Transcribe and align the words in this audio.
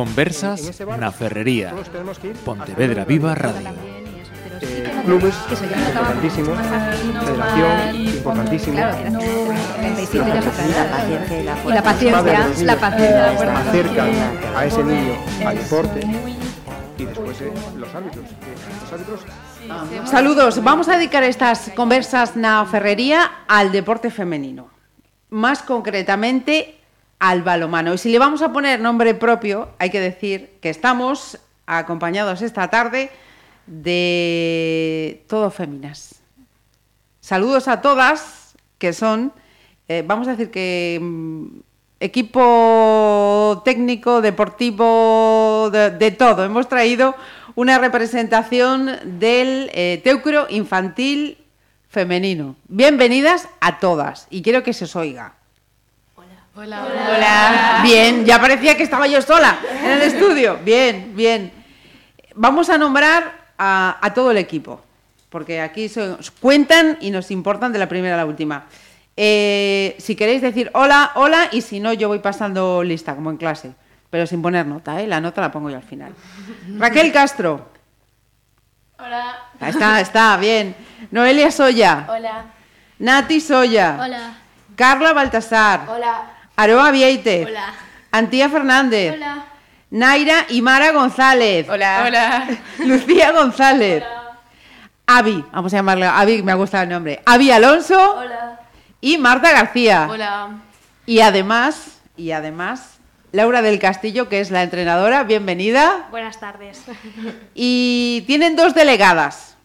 Conversas 0.00 0.80
na 0.96 1.12
Ferrería. 1.12 1.76
Pontevedra 2.40 3.04
Viva 3.04 3.36
Radio. 3.36 3.68
Eh, 3.68 4.88
clubes 5.04 5.36
importantísimos, 5.60 6.56
federación 7.20 7.96
importantísimo. 8.16 8.78
Y 11.68 11.68
la 11.68 11.82
paciencia, 11.82 12.48
la 12.64 12.76
paciencia. 12.80 13.58
acercan 13.60 14.10
a 14.56 14.64
ese 14.64 14.82
niño 14.84 15.12
al 15.44 15.58
deporte 15.58 16.00
y 16.96 17.04
después 17.04 17.36
eh, 17.42 17.52
los 17.76 17.94
árbitros. 17.94 18.24
eh, 18.24 18.56
Los 18.80 18.92
árbitros 18.94 19.20
Saludos, 20.10 20.64
vamos 20.64 20.88
a 20.88 20.96
dedicar 20.96 21.24
estas 21.24 21.70
conversas 21.76 22.36
na 22.40 22.64
ferrería 22.64 23.44
al 23.48 23.68
deporte 23.68 24.08
femenino, 24.08 24.72
más 25.28 25.60
concretamente 25.60 26.79
al 27.20 27.42
balomano. 27.42 27.94
Y 27.94 27.98
si 27.98 28.10
le 28.10 28.18
vamos 28.18 28.42
a 28.42 28.52
poner 28.52 28.80
nombre 28.80 29.14
propio, 29.14 29.68
hay 29.78 29.90
que 29.90 30.00
decir 30.00 30.58
que 30.60 30.70
estamos 30.70 31.38
acompañados 31.66 32.42
esta 32.42 32.68
tarde 32.68 33.10
de 33.66 35.24
todo 35.28 35.50
féminas. 35.50 36.16
Saludos 37.20 37.68
a 37.68 37.80
todas, 37.80 38.56
que 38.78 38.92
son, 38.92 39.32
eh, 39.86 40.02
vamos 40.04 40.26
a 40.26 40.32
decir 40.32 40.50
que 40.50 40.98
mm, 41.00 41.46
equipo 42.00 43.62
técnico, 43.64 44.22
deportivo, 44.22 45.70
de, 45.70 46.10
todo. 46.12 46.44
Hemos 46.44 46.68
traído 46.68 47.14
una 47.54 47.78
representación 47.78 48.96
del 49.04 49.70
eh, 49.74 50.00
Teucro 50.02 50.46
infantil 50.48 51.36
femenino. 51.88 52.56
Bienvenidas 52.68 53.46
a 53.60 53.78
todas 53.78 54.26
y 54.30 54.40
quiero 54.40 54.62
que 54.62 54.72
se 54.72 54.84
os 54.84 54.96
oiga. 54.96 55.34
Hola. 56.60 56.82
Hola. 56.84 57.80
Bien, 57.82 58.22
ya 58.26 58.38
parecía 58.38 58.76
que 58.76 58.82
estaba 58.82 59.06
yo 59.06 59.22
sola 59.22 59.58
en 59.82 59.92
el 59.92 60.02
estudio. 60.02 60.58
Bien, 60.62 61.12
bien. 61.16 61.50
Vamos 62.34 62.68
a 62.68 62.76
nombrar 62.76 63.32
a, 63.56 63.96
a 63.98 64.12
todo 64.12 64.30
el 64.30 64.36
equipo, 64.36 64.78
porque 65.30 65.62
aquí 65.62 65.88
se- 65.88 66.02
os 66.10 66.30
cuentan 66.30 66.98
y 67.00 67.10
nos 67.12 67.30
importan 67.30 67.72
de 67.72 67.78
la 67.78 67.88
primera 67.88 68.12
a 68.14 68.18
la 68.18 68.26
última. 68.26 68.66
Eh, 69.16 69.96
si 69.98 70.14
queréis 70.14 70.42
decir 70.42 70.70
hola, 70.74 71.12
hola, 71.14 71.48
y 71.50 71.62
si 71.62 71.80
no, 71.80 71.94
yo 71.94 72.08
voy 72.08 72.18
pasando 72.18 72.82
lista, 72.82 73.14
como 73.14 73.30
en 73.30 73.38
clase, 73.38 73.72
pero 74.10 74.26
sin 74.26 74.42
poner 74.42 74.66
nota, 74.66 75.00
¿eh? 75.00 75.06
La 75.06 75.18
nota 75.18 75.40
la 75.40 75.50
pongo 75.50 75.70
yo 75.70 75.76
al 75.78 75.82
final. 75.82 76.12
Raquel 76.76 77.10
Castro. 77.10 77.70
Hola. 78.98 79.34
Ahí 79.60 79.70
está, 79.70 79.98
está, 79.98 80.36
bien. 80.36 80.76
Noelia 81.10 81.50
Soya. 81.50 82.04
Hola. 82.06 82.44
Nati 82.98 83.40
Soya. 83.40 83.96
Hola. 83.98 84.34
Carla 84.76 85.14
Baltasar. 85.14 85.86
Hola. 85.88 86.36
Aroa 86.56 86.90
Vieite. 86.90 87.44
Hola. 87.46 87.74
Antía 88.12 88.48
Fernández. 88.48 89.14
Hola. 89.14 89.44
Naira 89.90 90.46
y 90.48 90.62
Mara 90.62 90.92
González. 90.92 91.68
Hola. 91.68 92.04
Hola. 92.06 92.48
Lucía 92.86 93.32
González. 93.32 94.04
Avi, 95.06 95.44
vamos 95.50 95.72
a 95.74 95.78
llamarle 95.78 96.06
Avi, 96.06 96.42
me 96.42 96.52
ha 96.52 96.54
gustado 96.54 96.84
el 96.84 96.88
nombre. 96.90 97.20
Avi 97.26 97.50
Alonso 97.50 98.14
Hola. 98.16 98.60
y 99.00 99.18
Marta 99.18 99.50
García. 99.50 100.06
Hola. 100.08 100.50
Y 101.04 101.20
además, 101.20 101.98
y 102.16 102.30
además, 102.30 103.00
Laura 103.32 103.60
del 103.62 103.80
Castillo, 103.80 104.28
que 104.28 104.38
es 104.40 104.52
la 104.52 104.62
entrenadora, 104.62 105.24
bienvenida. 105.24 106.06
Buenas 106.12 106.38
tardes. 106.38 106.82
Y 107.54 108.22
tienen 108.28 108.54
dos 108.54 108.72
delegadas, 108.74 109.56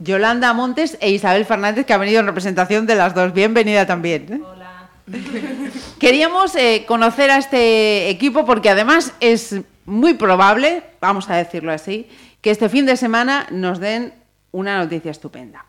Yolanda 0.00 0.52
Montes 0.54 0.98
e 1.00 1.10
Isabel 1.10 1.44
Fernández, 1.44 1.86
que 1.86 1.92
ha 1.92 1.98
venido 1.98 2.18
en 2.18 2.26
representación 2.26 2.84
de 2.86 2.96
las 2.96 3.14
dos. 3.14 3.32
Bienvenida 3.32 3.86
también. 3.86 4.26
¿eh? 4.32 4.40
Hola. 4.44 4.63
Queríamos 5.98 6.54
eh, 6.56 6.84
conocer 6.86 7.30
a 7.30 7.38
este 7.38 8.08
equipo 8.08 8.44
porque 8.44 8.70
además 8.70 9.12
es 9.20 9.56
muy 9.84 10.14
probable, 10.14 10.82
vamos 11.00 11.28
a 11.28 11.36
decirlo 11.36 11.72
así, 11.72 12.08
que 12.40 12.50
este 12.50 12.68
fin 12.68 12.86
de 12.86 12.96
semana 12.96 13.46
nos 13.50 13.80
den 13.80 14.14
una 14.52 14.78
noticia 14.78 15.10
estupenda. 15.10 15.66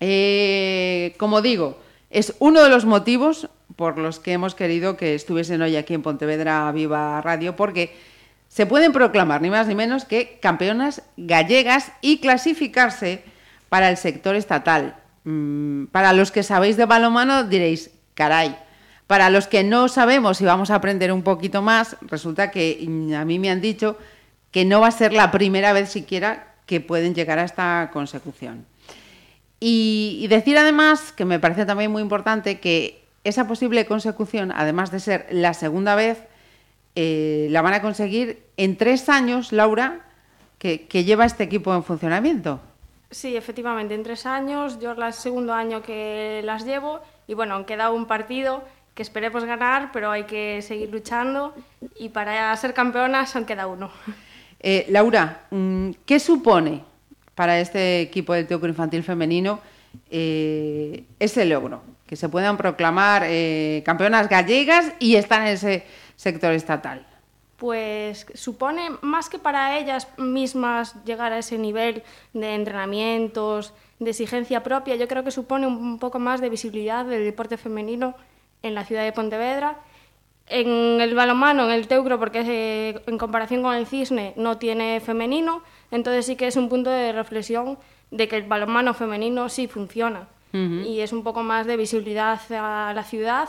Eh, 0.00 1.14
como 1.18 1.42
digo, 1.42 1.78
es 2.10 2.34
uno 2.38 2.62
de 2.62 2.68
los 2.68 2.84
motivos 2.84 3.48
por 3.76 3.98
los 3.98 4.20
que 4.20 4.32
hemos 4.32 4.54
querido 4.54 4.96
que 4.96 5.14
estuviesen 5.14 5.62
hoy 5.62 5.76
aquí 5.76 5.94
en 5.94 6.02
Pontevedra 6.02 6.70
Viva 6.72 7.20
Radio, 7.20 7.56
porque 7.56 7.96
se 8.48 8.66
pueden 8.66 8.92
proclamar 8.92 9.42
ni 9.42 9.50
más 9.50 9.66
ni 9.66 9.74
menos 9.74 10.04
que 10.04 10.38
campeonas 10.40 11.02
gallegas 11.16 11.92
y 12.00 12.18
clasificarse 12.18 13.24
para 13.68 13.90
el 13.90 13.96
sector 13.96 14.36
estatal. 14.36 14.96
Mm, 15.24 15.86
para 15.86 16.12
los 16.12 16.30
que 16.30 16.42
sabéis 16.42 16.76
de 16.76 16.84
balonmano 16.84 17.44
diréis, 17.44 17.90
caray. 18.14 18.56
Para 19.06 19.28
los 19.28 19.46
que 19.46 19.64
no 19.64 19.88
sabemos 19.88 20.40
y 20.40 20.44
vamos 20.44 20.70
a 20.70 20.76
aprender 20.76 21.12
un 21.12 21.22
poquito 21.22 21.60
más, 21.60 21.96
resulta 22.02 22.50
que 22.50 22.78
a 23.16 23.24
mí 23.24 23.38
me 23.38 23.50
han 23.50 23.60
dicho 23.60 23.98
que 24.50 24.64
no 24.64 24.80
va 24.80 24.88
a 24.88 24.92
ser 24.92 25.12
la 25.12 25.30
primera 25.30 25.72
vez 25.72 25.90
siquiera 25.90 26.54
que 26.66 26.80
pueden 26.80 27.14
llegar 27.14 27.38
a 27.38 27.44
esta 27.44 27.90
consecución. 27.92 28.64
Y, 29.60 30.18
y 30.20 30.26
decir 30.28 30.56
además, 30.56 31.12
que 31.12 31.24
me 31.24 31.38
parece 31.38 31.66
también 31.66 31.90
muy 31.90 32.02
importante, 32.02 32.60
que 32.60 33.04
esa 33.24 33.46
posible 33.46 33.86
consecución, 33.86 34.52
además 34.52 34.90
de 34.90 35.00
ser 35.00 35.26
la 35.30 35.54
segunda 35.54 35.94
vez, 35.94 36.18
eh, 36.94 37.48
la 37.50 37.62
van 37.62 37.74
a 37.74 37.82
conseguir 37.82 38.44
en 38.56 38.76
tres 38.76 39.08
años, 39.08 39.52
Laura, 39.52 40.00
que, 40.58 40.86
que 40.86 41.04
lleva 41.04 41.24
este 41.24 41.44
equipo 41.44 41.74
en 41.74 41.82
funcionamiento. 41.82 42.60
Sí, 43.10 43.36
efectivamente, 43.36 43.94
en 43.94 44.02
tres 44.02 44.26
años, 44.26 44.78
yo 44.80 44.92
es 44.92 44.98
el 44.98 45.12
segundo 45.12 45.52
año 45.52 45.82
que 45.82 46.42
las 46.44 46.64
llevo 46.64 47.00
y 47.26 47.34
bueno, 47.34 47.54
aún 47.54 47.64
queda 47.64 47.90
un 47.90 48.06
partido 48.06 48.64
que 48.94 49.02
esperemos 49.02 49.44
ganar, 49.44 49.90
pero 49.92 50.10
hay 50.10 50.24
que 50.24 50.62
seguir 50.62 50.90
luchando 50.90 51.54
y 51.98 52.10
para 52.10 52.54
ser 52.56 52.74
campeonas 52.74 53.34
aún 53.34 53.44
queda 53.44 53.66
uno. 53.66 53.90
Eh, 54.66 54.86
Laura, 54.88 55.42
mm, 55.50 55.90
¿qué 56.06 56.18
supone 56.18 56.82
para 57.34 57.60
este 57.60 58.00
equipo 58.00 58.32
del 58.32 58.46
Teocro 58.46 58.66
Infantil 58.66 59.02
Femenino 59.02 59.60
eh, 60.10 61.04
ese 61.18 61.44
logro? 61.44 61.82
Que 62.06 62.16
se 62.16 62.30
puedan 62.30 62.56
proclamar 62.56 63.24
eh, 63.26 63.82
campeonas 63.84 64.26
gallegas 64.26 64.94
y 64.98 65.16
estar 65.16 65.42
en 65.42 65.48
ese 65.48 65.84
sector 66.16 66.52
estatal. 66.52 67.06
Pues 67.58 68.26
supone 68.32 68.88
más 69.02 69.28
que 69.28 69.38
para 69.38 69.78
ellas 69.78 70.08
mismas 70.16 70.94
llegar 71.04 71.34
a 71.34 71.38
ese 71.40 71.58
nivel 71.58 72.02
de 72.32 72.54
entrenamientos, 72.54 73.74
de 73.98 74.10
exigencia 74.10 74.62
propia, 74.62 74.96
yo 74.96 75.08
creo 75.08 75.24
que 75.24 75.30
supone 75.30 75.66
un 75.66 75.98
poco 75.98 76.18
más 76.18 76.40
de 76.40 76.48
visibilidad 76.48 77.04
del 77.04 77.24
deporte 77.24 77.56
femenino 77.56 78.14
en 78.62 78.74
la 78.74 78.84
ciudad 78.84 79.04
de 79.04 79.12
Pontevedra. 79.12 79.78
En 80.46 81.00
el 81.00 81.14
balonmano, 81.14 81.64
en 81.64 81.70
el 81.70 81.88
teucro, 81.88 82.18
porque 82.18 82.42
eh, 82.46 83.02
en 83.06 83.16
comparación 83.16 83.62
con 83.62 83.74
el 83.74 83.86
cisne 83.86 84.34
no 84.36 84.58
tiene 84.58 85.00
femenino, 85.00 85.62
entonces 85.90 86.26
sí 86.26 86.36
que 86.36 86.46
es 86.46 86.56
un 86.56 86.68
punto 86.68 86.90
de 86.90 87.12
reflexión 87.12 87.78
de 88.10 88.28
que 88.28 88.36
el 88.36 88.42
balonmano 88.42 88.92
femenino 88.92 89.48
sí 89.48 89.66
funciona. 89.68 90.28
Y 90.52 91.00
es 91.00 91.12
un 91.12 91.24
poco 91.24 91.42
más 91.42 91.66
de 91.66 91.76
visibilidad 91.76 92.40
a 92.52 92.92
la 92.94 93.02
ciudad 93.02 93.48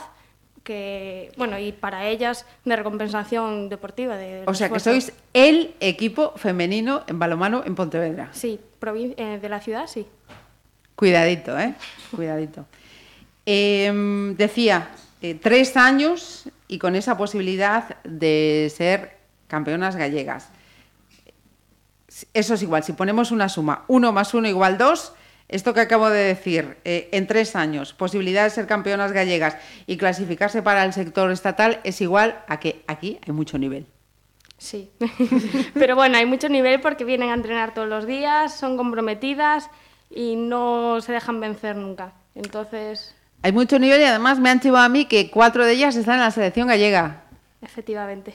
que, 0.64 1.30
bueno, 1.36 1.56
y 1.56 1.70
para 1.70 2.08
ellas 2.08 2.44
de 2.64 2.74
recompensación 2.74 3.68
deportiva. 3.68 4.16
De 4.16 4.42
O 4.46 4.54
sea 4.54 4.68
que 4.68 4.80
sois 4.80 5.12
el 5.32 5.76
equipo 5.78 6.32
femenino 6.34 7.04
en 7.06 7.20
balomano 7.20 7.62
en 7.64 7.76
Pontevedra. 7.76 8.30
Sí, 8.32 8.58
eh, 8.82 9.38
de 9.40 9.48
la 9.48 9.60
ciudad, 9.60 9.86
sí. 9.86 10.04
Cuidadito, 10.96 11.58
¿eh? 11.58 11.74
Cuidadito. 12.10 12.66
Eh, 13.44 14.34
decía, 14.36 14.90
eh, 15.22 15.34
tres 15.34 15.76
años 15.76 16.48
y 16.68 16.78
con 16.78 16.96
esa 16.96 17.16
posibilidad 17.16 18.02
de 18.02 18.72
ser 18.74 19.18
campeonas 19.48 19.96
gallegas. 19.96 20.48
Eso 22.32 22.54
es 22.54 22.62
igual, 22.62 22.82
si 22.82 22.92
ponemos 22.92 23.30
una 23.30 23.48
suma, 23.48 23.84
uno 23.88 24.12
más 24.12 24.34
uno 24.34 24.48
igual 24.48 24.78
dos, 24.78 25.12
esto 25.48 25.74
que 25.74 25.80
acabo 25.80 26.10
de 26.10 26.24
decir, 26.24 26.78
eh, 26.84 27.08
en 27.12 27.26
tres 27.26 27.56
años, 27.56 27.92
posibilidad 27.92 28.44
de 28.44 28.50
ser 28.50 28.66
campeonas 28.66 29.12
gallegas 29.12 29.56
y 29.86 29.96
clasificarse 29.96 30.62
para 30.62 30.84
el 30.84 30.92
sector 30.92 31.30
estatal 31.30 31.80
es 31.84 32.00
igual 32.00 32.42
a 32.48 32.58
que 32.58 32.82
aquí 32.86 33.20
hay 33.26 33.32
mucho 33.32 33.58
nivel. 33.58 33.86
Sí. 34.58 34.90
Pero 35.74 35.94
bueno, 35.94 36.16
hay 36.16 36.26
mucho 36.26 36.48
nivel 36.48 36.80
porque 36.80 37.04
vienen 37.04 37.30
a 37.30 37.34
entrenar 37.34 37.74
todos 37.74 37.88
los 37.88 38.06
días, 38.06 38.56
son 38.56 38.76
comprometidas 38.76 39.70
y 40.10 40.36
no 40.36 41.00
se 41.00 41.12
dejan 41.12 41.40
vencer 41.40 41.76
nunca. 41.76 42.12
Entonces, 42.34 43.14
Hay 43.42 43.52
mucho 43.52 43.78
nivel 43.78 44.00
y 44.00 44.04
además 44.04 44.38
me 44.38 44.50
han 44.50 44.60
chivado 44.60 44.84
a 44.84 44.88
mí 44.88 45.04
que 45.06 45.30
cuatro 45.30 45.64
de 45.64 45.72
ellas 45.72 45.96
están 45.96 46.14
en 46.16 46.20
la 46.22 46.30
selección 46.30 46.68
gallega. 46.68 47.22
efectivamente. 47.62 48.34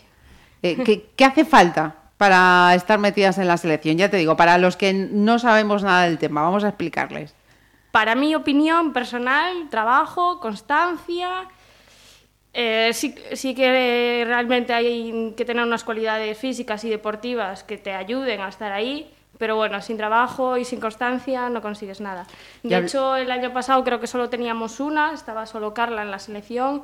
Eh, 0.64 0.78
¿qué, 0.86 1.06
qué 1.16 1.26
hace 1.26 1.44
falta 1.46 1.96
para 2.18 2.74
estar 2.76 3.00
metidas 3.00 3.38
en 3.40 3.48
la 3.48 3.58
selección? 3.58 3.98
Ya 3.98 4.10
te 4.10 4.18
digo, 4.18 4.36
para 4.38 4.58
los 4.58 4.78
que 4.78 4.94
no 4.94 5.40
sabemos 5.40 5.84
nada 5.84 6.04
del 6.04 6.18
tema, 6.20 6.42
vamos 6.44 6.64
a 6.64 6.70
explicarles. 6.70 7.34
Para 7.92 8.16
mi 8.16 8.36
opinión 8.36 8.94
personal, 8.94 9.68
trabajo, 9.70 10.40
constancia. 10.40 11.48
eh, 12.54 12.92
sí, 12.94 13.16
sí 13.34 13.54
que 13.56 14.24
realmente 14.26 14.74
hay 14.74 15.34
que 15.36 15.46
tener 15.46 15.64
unas 15.66 15.84
cualidades 15.84 16.38
físicas 16.38 16.84
y 16.84 16.90
deportivas 16.90 17.64
que 17.64 17.78
te 17.78 17.94
ayuden 17.94 18.42
a 18.42 18.50
estar 18.50 18.72
ahí, 18.72 19.10
pero 19.42 19.56
bueno, 19.56 19.82
sin 19.82 19.98
trabajo 19.98 20.56
y 20.56 20.66
sin 20.66 20.80
constancia 20.80 21.50
no 21.50 21.64
consigues 21.64 22.00
nada. 22.00 22.28
De 22.62 22.70
Ya- 22.70 22.78
hecho, 22.78 23.16
el 23.16 23.32
año 23.32 23.52
pasado 23.52 23.84
creo 23.84 24.00
que 24.00 24.06
solo 24.06 24.30
teníamos 24.30 24.80
una, 24.80 25.14
estaba 25.14 25.48
solo 25.48 25.74
Carla 25.74 26.04
en 26.04 26.12
la 26.12 26.20
selección. 26.20 26.84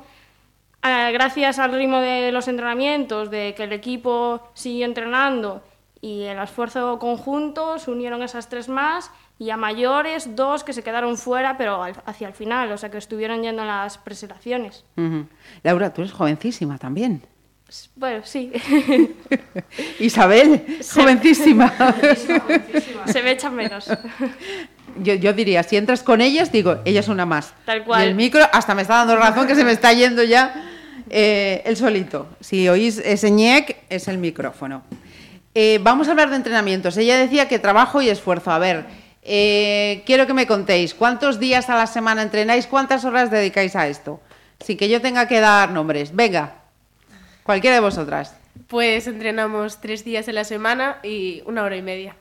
ah, 0.82 1.10
gracias 1.12 1.58
al 1.60 1.72
ritmo 1.72 1.98
de 2.00 2.32
los 2.32 2.48
entrenamientos, 2.48 3.30
de 3.30 3.54
que 3.56 3.64
el 3.64 3.72
equipo 3.72 4.40
siguió 4.54 4.86
entrenando 4.86 5.62
y 6.00 6.22
el 6.22 6.38
esfuerzo 6.38 6.98
conjunto, 6.98 7.78
se 7.78 7.90
unieron 7.92 8.22
esas 8.22 8.48
tres 8.48 8.68
más 8.68 9.10
y 9.38 9.50
a 9.50 9.56
mayores 9.56 10.34
dos 10.34 10.64
que 10.64 10.72
se 10.72 10.82
quedaron 10.82 11.16
fuera, 11.16 11.56
pero 11.58 11.82
al- 11.84 12.02
hacia 12.06 12.26
el 12.28 12.34
final, 12.34 12.72
o 12.72 12.76
sea 12.78 12.90
que 12.90 12.98
estuvieron 12.98 13.42
yendo 13.42 13.62
en 13.62 13.68
las 13.68 13.98
presentaciones. 13.98 14.84
Ujú. 14.96 15.26
Laura, 15.62 15.92
tú 15.94 16.00
eres 16.02 16.12
jovencísima 16.12 16.76
también. 16.78 17.22
S- 17.68 17.90
Bueno, 17.96 18.22
sí, 18.24 18.50
Isabel, 19.98 20.64
jovencísima. 20.94 21.72
se 23.06 23.22
me 23.22 23.32
echa 23.32 23.50
menos. 23.50 23.88
Yo, 25.02 25.14
yo 25.14 25.32
diría, 25.32 25.62
si 25.62 25.76
entras 25.76 26.02
con 26.02 26.20
ellas, 26.20 26.50
digo, 26.50 26.78
ella 26.84 27.00
es 27.00 27.08
una 27.08 27.26
más. 27.26 27.52
Tal 27.64 27.84
cual. 27.84 28.04
Y 28.04 28.08
el 28.08 28.14
micro 28.14 28.42
hasta 28.52 28.74
me 28.74 28.82
está 28.82 28.94
dando 28.96 29.16
razón 29.16 29.46
que 29.46 29.54
se 29.54 29.64
me 29.64 29.72
está 29.72 29.92
yendo 29.92 30.22
ya 30.24 30.70
eh, 31.10 31.62
el 31.66 31.76
solito. 31.76 32.26
Si 32.40 32.68
oís 32.68 32.98
ese 32.98 33.30
ñec, 33.30 33.76
es 33.90 34.08
el 34.08 34.18
micrófono. 34.18 34.82
Eh, 35.54 35.78
vamos 35.82 36.08
a 36.08 36.12
hablar 36.12 36.30
de 36.30 36.36
entrenamientos. 36.36 36.96
Ella 36.96 37.16
decía 37.18 37.48
que 37.48 37.58
trabajo 37.58 38.00
y 38.02 38.08
esfuerzo. 38.08 38.50
A 38.50 38.58
ver, 38.58 38.86
eh, 39.22 40.02
quiero 40.06 40.26
que 40.26 40.34
me 40.34 40.46
contéis, 40.46 40.94
¿cuántos 40.94 41.38
días 41.38 41.68
a 41.70 41.76
la 41.76 41.86
semana 41.86 42.22
entrenáis? 42.22 42.66
¿Cuántas 42.66 43.04
horas 43.04 43.30
dedicáis 43.30 43.76
a 43.76 43.86
esto? 43.88 44.20
Sin 44.60 44.76
que 44.76 44.88
yo 44.88 45.00
tenga 45.00 45.28
que 45.28 45.38
dar 45.40 45.70
nombres. 45.70 46.14
Venga, 46.14 46.54
cualquiera 47.48 47.76
de 47.76 47.80
vosotras. 47.80 48.34
Pues 48.66 49.06
entrenamos 49.06 49.80
tres 49.80 50.04
días 50.04 50.28
a 50.28 50.32
la 50.32 50.44
semana 50.44 50.98
y 51.02 51.42
una 51.46 51.62
hora 51.62 51.76
y 51.76 51.80
media. 51.82 52.14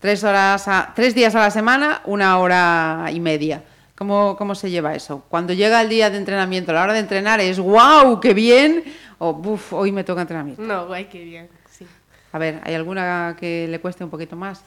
Tres, 0.00 0.24
horas 0.24 0.66
a- 0.68 0.92
tres 0.96 1.14
días 1.14 1.34
a 1.34 1.40
la 1.40 1.50
semana, 1.50 2.00
una 2.06 2.38
hora 2.38 3.10
y 3.12 3.20
media. 3.20 3.62
¿Cómo, 3.94 4.34
¿Cómo 4.38 4.54
se 4.54 4.70
lleva 4.70 4.94
eso? 4.94 5.22
Cuando 5.28 5.52
llega 5.52 5.82
el 5.82 5.90
día 5.90 6.08
de 6.08 6.16
entrenamiento, 6.16 6.72
la 6.72 6.82
hora 6.82 6.94
de 6.94 7.00
entrenar 7.00 7.40
es 7.40 7.58
¡wow! 7.58 8.20
¡Qué 8.20 8.32
bien! 8.32 8.84
O 9.18 9.34
¡buf! 9.34 9.74
Hoy 9.74 9.92
me 9.92 10.02
toca 10.02 10.22
entrenamiento. 10.22 10.62
No, 10.62 10.86
guay, 10.86 11.04
qué 11.04 11.22
bien, 11.22 11.50
sí. 11.70 11.86
A 12.32 12.38
ver, 12.38 12.62
¿hay 12.64 12.72
alguna 12.74 13.36
que 13.38 13.68
le 13.68 13.80
cueste 13.80 14.02
un 14.02 14.08
poquito 14.08 14.34
más? 14.34 14.62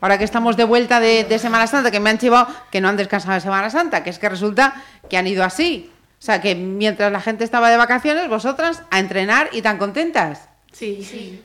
Ahora 0.00 0.16
que 0.16 0.24
estamos 0.24 0.56
de 0.56 0.64
vuelta 0.64 1.00
de, 1.00 1.24
de 1.24 1.38
Semana 1.38 1.66
Santa, 1.66 1.90
que 1.90 2.00
me 2.00 2.08
han 2.08 2.16
chivado 2.16 2.48
que 2.70 2.80
no 2.80 2.88
han 2.88 2.96
descansado 2.96 3.34
de 3.34 3.40
Semana 3.42 3.68
Santa, 3.68 4.02
que 4.02 4.08
es 4.08 4.18
que 4.18 4.30
resulta 4.30 4.74
que 5.10 5.18
han 5.18 5.26
ido 5.26 5.44
así. 5.44 5.90
O 6.22 6.24
sea, 6.24 6.40
que 6.40 6.54
mientras 6.54 7.10
la 7.10 7.20
gente 7.20 7.42
estaba 7.42 7.68
de 7.68 7.76
vacaciones, 7.76 8.28
vosotras 8.28 8.84
a 8.90 9.00
entrenar 9.00 9.50
y 9.50 9.60
tan 9.60 9.76
contentas. 9.76 10.48
Sí, 10.70 11.02
sí. 11.02 11.42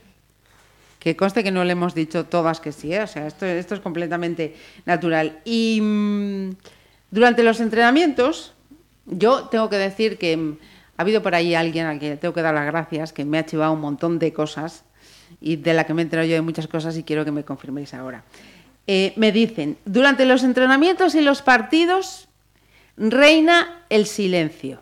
Que 1.00 1.16
conste 1.16 1.44
que 1.44 1.50
no 1.50 1.64
le 1.64 1.72
hemos 1.72 1.96
dicho 1.96 2.26
todas 2.26 2.60
que 2.60 2.72
sí, 2.72 2.94
¿eh? 2.94 3.02
o 3.02 3.08
sea, 3.08 3.26
esto, 3.26 3.48
esto 3.48 3.74
es 3.74 3.82
completamente 3.82 4.56
natural. 4.86 5.40
Y 5.46 5.80
mm, 5.82 6.50
durante 7.10 7.42
los 7.42 7.60
entrenamientos, 7.60 8.54
yo 9.08 9.46
tengo 9.46 9.68
que 9.68 9.78
decir 9.78 10.20
que 10.20 10.38
mm, 10.38 10.58
ha 10.98 11.02
habido 11.02 11.24
por 11.24 11.34
ahí 11.34 11.56
alguien 11.56 11.88
al 11.88 11.98
que 11.98 12.16
tengo 12.16 12.36
que 12.36 12.44
dar 12.44 12.54
las 12.54 12.68
gracias, 12.68 13.14
que 13.14 13.26
me 13.26 13.40
ha 13.40 13.48
chivado 13.48 13.74
un 13.74 13.82
montón 13.82 14.20
de 14.20 14.32
cosas 14.32 14.84
y 15.42 15.56
de 15.56 15.74
la 15.74 15.86
que 15.86 15.96
me 15.96 16.04
he 16.04 16.06
enterado 16.06 16.28
yo 16.28 16.36
de 16.36 16.42
muchas 16.42 16.68
cosas 16.68 16.96
y 16.98 17.04
quiero 17.04 17.26
que 17.26 17.32
me 17.32 17.44
confirméis 17.44 17.96
ahora. 17.96 18.24
Eh, 18.86 19.14
me 19.16 19.32
dicen, 19.32 19.80
durante 19.86 20.24
los 20.26 20.44
entrenamientos 20.44 21.16
y 21.16 21.22
los 21.22 21.42
partidos 21.42 22.27
reina 22.98 23.84
el 23.90 24.06
silencio. 24.06 24.82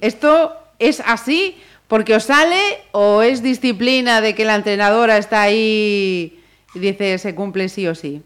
¿Esto 0.00 0.56
es 0.78 1.00
así 1.06 1.56
porque 1.86 2.14
os 2.14 2.24
sale 2.24 2.60
o 2.92 3.22
es 3.22 3.42
disciplina 3.42 4.20
de 4.20 4.34
que 4.34 4.44
la 4.44 4.56
entrenadora 4.56 5.18
está 5.18 5.42
ahí 5.42 6.42
y 6.74 6.78
dice 6.78 7.18
se 7.18 7.34
cumple 7.34 7.68
sí 7.68 7.86
o 7.86 7.94
sí? 7.94 8.22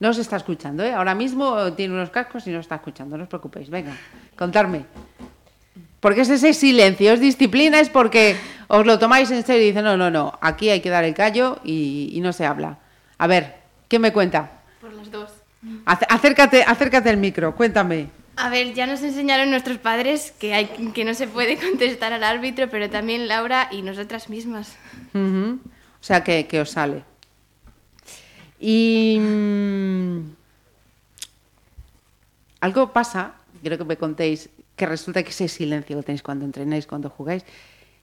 No 0.00 0.10
os 0.10 0.18
está 0.18 0.36
escuchando, 0.36 0.84
¿eh? 0.84 0.92
Ahora 0.92 1.14
mismo 1.14 1.72
tiene 1.72 1.94
unos 1.94 2.10
cascos 2.10 2.46
y 2.46 2.50
no 2.50 2.60
está 2.60 2.76
escuchando, 2.76 3.16
no 3.16 3.24
os 3.24 3.28
preocupéis. 3.28 3.68
Venga, 3.68 3.96
contarme. 4.36 4.84
¿Por 5.98 6.14
qué 6.14 6.20
es 6.20 6.30
ese 6.30 6.54
silencio? 6.54 7.12
¿Es 7.12 7.20
disciplina? 7.20 7.80
¿Es 7.80 7.88
porque 7.88 8.36
os 8.68 8.86
lo 8.86 9.00
tomáis 9.00 9.28
en 9.32 9.44
serio 9.44 9.62
y 9.62 9.66
dicen, 9.66 9.82
no, 9.82 9.96
no, 9.96 10.10
no, 10.10 10.38
aquí 10.40 10.70
hay 10.70 10.80
que 10.80 10.90
dar 10.90 11.02
el 11.02 11.14
callo 11.14 11.58
y, 11.64 12.10
y 12.12 12.20
no 12.20 12.32
se 12.32 12.46
habla? 12.46 12.78
A 13.18 13.26
ver, 13.26 13.56
¿qué 13.88 13.98
me 13.98 14.12
cuenta? 14.12 14.60
Por 14.80 14.92
las 14.92 15.10
dos. 15.10 15.37
Ac- 15.86 16.06
Acércate, 16.08 16.62
acércate 16.62 17.10
al 17.10 17.16
micro, 17.16 17.54
cuéntame. 17.54 18.08
A 18.36 18.48
ver, 18.50 18.72
ya 18.74 18.86
nos 18.86 19.02
enseñaron 19.02 19.50
nuestros 19.50 19.78
padres 19.78 20.32
que, 20.38 20.54
hay, 20.54 20.66
que 20.94 21.04
no 21.04 21.14
se 21.14 21.26
puede 21.26 21.56
contestar 21.66 22.12
al 22.12 22.22
árbitro, 22.22 22.68
pero 22.70 22.88
también 22.88 23.26
Laura 23.26 23.68
y 23.72 23.82
nosotras 23.82 24.28
mismas. 24.30 24.76
O 25.14 25.58
sea, 26.00 26.22
que, 26.22 26.46
que 26.46 26.60
os 26.60 26.70
sale. 26.70 27.02
Y 28.60 29.18
mm, 29.20 30.18
algo 32.60 32.92
pasa, 32.92 33.34
quiero 33.60 33.78
que 33.78 33.84
me 33.84 33.96
contéis, 33.96 34.50
que 34.76 34.86
resulta 34.86 35.22
que 35.22 35.30
ese 35.30 35.48
silencio 35.48 35.96
que 35.96 36.02
tenéis 36.04 36.22
cuando 36.22 36.44
entrenáis, 36.44 36.86
cuando 36.86 37.10
jugáis. 37.10 37.44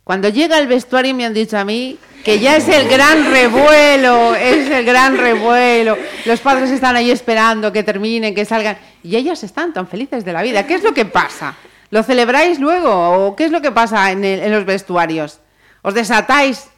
Cuando 0.05 0.29
llega 0.29 0.59
el 0.59 0.67
vestuario 0.67 1.15
me 1.15 1.25
han 1.25 1.33
dicho 1.33 1.57
a 1.57 1.65
mí 1.65 1.97
que 2.23 2.37
ya 2.37 2.57
es 2.57 2.67
el 2.67 2.87
gran 2.87 3.25
revuelo, 3.31 4.35
es 4.35 4.69
el 4.69 4.85
gran 4.85 5.17
revuelo. 5.17 5.97
Los 6.25 6.41
padres 6.41 6.69
están 6.69 6.95
ahí 6.95 7.09
esperando 7.09 7.73
que 7.73 7.81
terminen, 7.81 8.35
que 8.35 8.45
salgan. 8.45 8.77
Y 9.01 9.15
ellas 9.15 9.43
están 9.43 9.73
tan 9.73 9.87
felices 9.87 10.23
de 10.23 10.31
la 10.31 10.43
vida. 10.43 10.67
¿Qué 10.67 10.75
es 10.75 10.83
lo 10.83 10.93
que 10.93 11.05
pasa? 11.05 11.55
¿Lo 11.89 12.03
celebráis 12.03 12.59
luego? 12.59 12.91
¿O 12.91 13.35
qué 13.35 13.45
es 13.45 13.51
lo 13.51 13.63
que 13.63 13.71
pasa 13.71 14.11
en, 14.11 14.51
los 14.51 14.63
vestuarios? 14.63 15.39
¿Os 15.81 15.95
desatáis? 15.95 16.69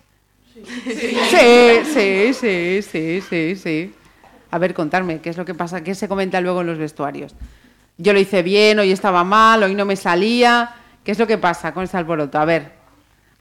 Sí, 0.56 1.18
sí, 1.94 2.34
sí, 2.34 2.82
sí, 2.82 3.22
sí, 3.30 3.56
sí. 3.58 3.94
A 4.52 4.58
ver, 4.58 4.74
contarme, 4.74 5.20
¿qué 5.20 5.32
es 5.32 5.38
lo 5.38 5.44
que 5.44 5.54
pasa? 5.54 5.84
¿Qué 5.84 5.96
se 5.96 6.08
comenta 6.08 6.40
luego 6.40 6.62
en 6.62 6.68
los 6.68 6.78
vestuarios? 6.78 7.36
Yo 7.98 8.14
lo 8.14 8.20
hice 8.20 8.42
bien, 8.42 8.80
hoy 8.80 8.94
estaba 8.94 9.26
mal, 9.26 9.64
hoy 9.64 9.76
no 9.76 9.84
me 9.84 9.98
salía. 9.98 10.76
¿Qué 11.04 11.12
es 11.12 11.20
lo 11.20 11.28
que 11.28 11.38
pasa 11.38 11.74
con 11.74 11.84
ese 11.84 11.98
alboroto? 11.98 12.40
A 12.40 12.46
ver, 12.46 12.77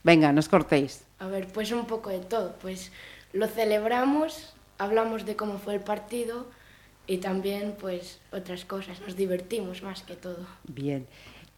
venga, 0.03 0.31
no 0.31 0.39
os 0.39 0.49
cortéis. 0.49 1.03
A 1.19 1.27
ver, 1.27 1.47
pues 1.47 1.71
un 1.71 1.85
poco 1.85 2.09
de 2.09 2.19
todo. 2.19 2.55
Pues 2.61 2.91
lo 3.33 3.47
celebramos, 3.47 4.53
hablamos 4.77 5.25
de 5.25 5.35
cómo 5.35 5.59
fue 5.59 5.75
el 5.75 5.81
partido 5.81 6.45
y 7.07 7.17
también 7.17 7.75
pues 7.79 8.19
otras 8.31 8.65
cosas. 8.65 8.99
Nos 9.01 9.15
divertimos 9.15 9.81
más 9.83 10.03
que 10.03 10.15
todo. 10.15 10.45
Bien. 10.67 11.07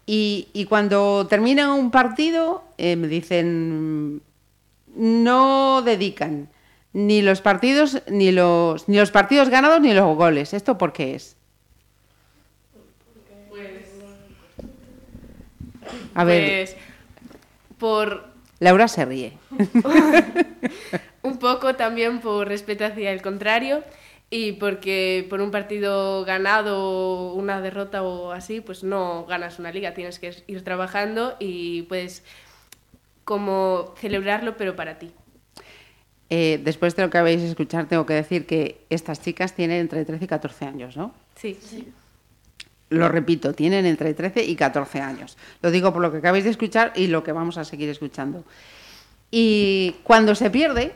Y, 0.05 0.47
y 0.53 0.65
cuando 0.65 1.27
termina 1.27 1.73
un 1.73 1.91
partido, 1.91 2.63
eh, 2.77 2.95
me 2.95 3.07
dicen, 3.07 4.21
no 4.95 5.81
dedican 5.83 6.49
ni 6.93 7.21
los 7.21 7.41
partidos, 7.41 8.01
ni 8.07 8.31
los, 8.31 8.89
ni 8.89 8.97
los 8.97 9.11
partidos 9.11 9.49
ganados, 9.49 9.79
ni 9.81 9.93
los 9.93 10.15
goles. 10.15 10.53
¿Esto 10.53 10.77
por 10.77 10.93
qué 10.93 11.15
es? 11.15 11.35
A 16.15 16.23
ver, 16.23 16.49
Pues 16.49 16.75
por 17.77 18.28
Laura 18.59 18.87
se 18.87 19.05
ríe. 19.05 19.37
un 21.23 21.37
poco 21.37 21.75
también 21.75 22.19
por 22.19 22.47
respeto 22.47 22.85
hacia 22.85 23.11
el 23.11 23.21
contrario 23.21 23.83
y 24.29 24.53
porque 24.53 25.25
por 25.29 25.41
un 25.41 25.51
partido 25.51 26.23
ganado, 26.23 27.33
una 27.33 27.61
derrota 27.61 28.03
o 28.03 28.31
así, 28.31 28.61
pues 28.61 28.83
no 28.83 29.25
ganas 29.25 29.59
una 29.59 29.71
liga, 29.71 29.93
tienes 29.93 30.19
que 30.19 30.43
ir 30.47 30.63
trabajando 30.63 31.35
y 31.39 31.83
puedes 31.83 32.23
como 33.23 33.93
celebrarlo 33.97 34.57
pero 34.57 34.75
para 34.75 34.99
ti. 34.99 35.11
Eh, 36.29 36.59
después 36.63 36.95
de 36.95 37.03
lo 37.03 37.09
que 37.09 37.17
habéis 37.17 37.41
escuchado, 37.41 37.87
tengo 37.87 38.05
que 38.05 38.13
decir 38.13 38.45
que 38.45 38.85
estas 38.91 39.21
chicas 39.21 39.55
tienen 39.55 39.79
entre 39.79 40.05
13 40.05 40.25
y 40.25 40.27
14 40.27 40.65
años, 40.65 40.95
¿no? 40.95 41.11
Sí. 41.35 41.57
Lo 42.89 43.07
repito, 43.07 43.53
tienen 43.53 43.85
entre 43.85 44.13
13 44.13 44.43
y 44.43 44.55
14 44.55 45.01
años. 45.01 45.37
Lo 45.61 45.69
digo 45.69 45.93
por 45.93 46.01
lo 46.01 46.11
que 46.11 46.17
acabáis 46.17 46.43
de 46.43 46.49
escuchar 46.49 46.91
y 46.95 47.07
lo 47.07 47.23
que 47.23 47.31
vamos 47.31 47.57
a 47.57 47.63
seguir 47.63 47.89
escuchando. 47.89 48.43
Y 49.29 49.95
cuando 50.03 50.33
se 50.33 50.49
pierde, 50.49 50.93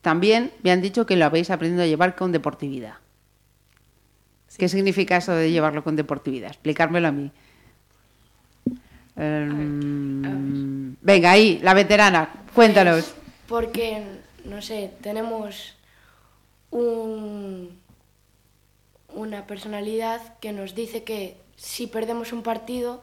también 0.00 0.52
me 0.62 0.70
han 0.70 0.80
dicho 0.80 1.06
que 1.06 1.16
lo 1.16 1.24
habéis 1.24 1.50
aprendido 1.50 1.82
a 1.82 1.86
llevar 1.86 2.14
con 2.14 2.30
deportividad. 2.30 2.94
¿Qué 4.56 4.68
significa 4.68 5.16
eso 5.16 5.32
de 5.32 5.50
llevarlo 5.50 5.82
con 5.82 5.96
deportividad? 5.96 6.50
Explicármelo 6.50 7.08
a 7.08 7.12
mí. 7.12 7.32
Em, 9.16 10.96
venga, 11.00 11.30
ahí, 11.30 11.58
la 11.62 11.74
veterana, 11.74 12.28
cuéntanos. 12.54 13.14
Porque, 13.48 14.02
no 14.44 14.62
sé, 14.62 14.92
tenemos 15.00 15.76
un, 16.70 17.79
una 19.14 19.46
personalidad 19.46 20.38
que 20.38 20.52
nos 20.52 20.74
dice 20.74 21.04
que 21.04 21.36
si 21.56 21.86
perdemos 21.86 22.32
un 22.32 22.42
partido 22.42 23.02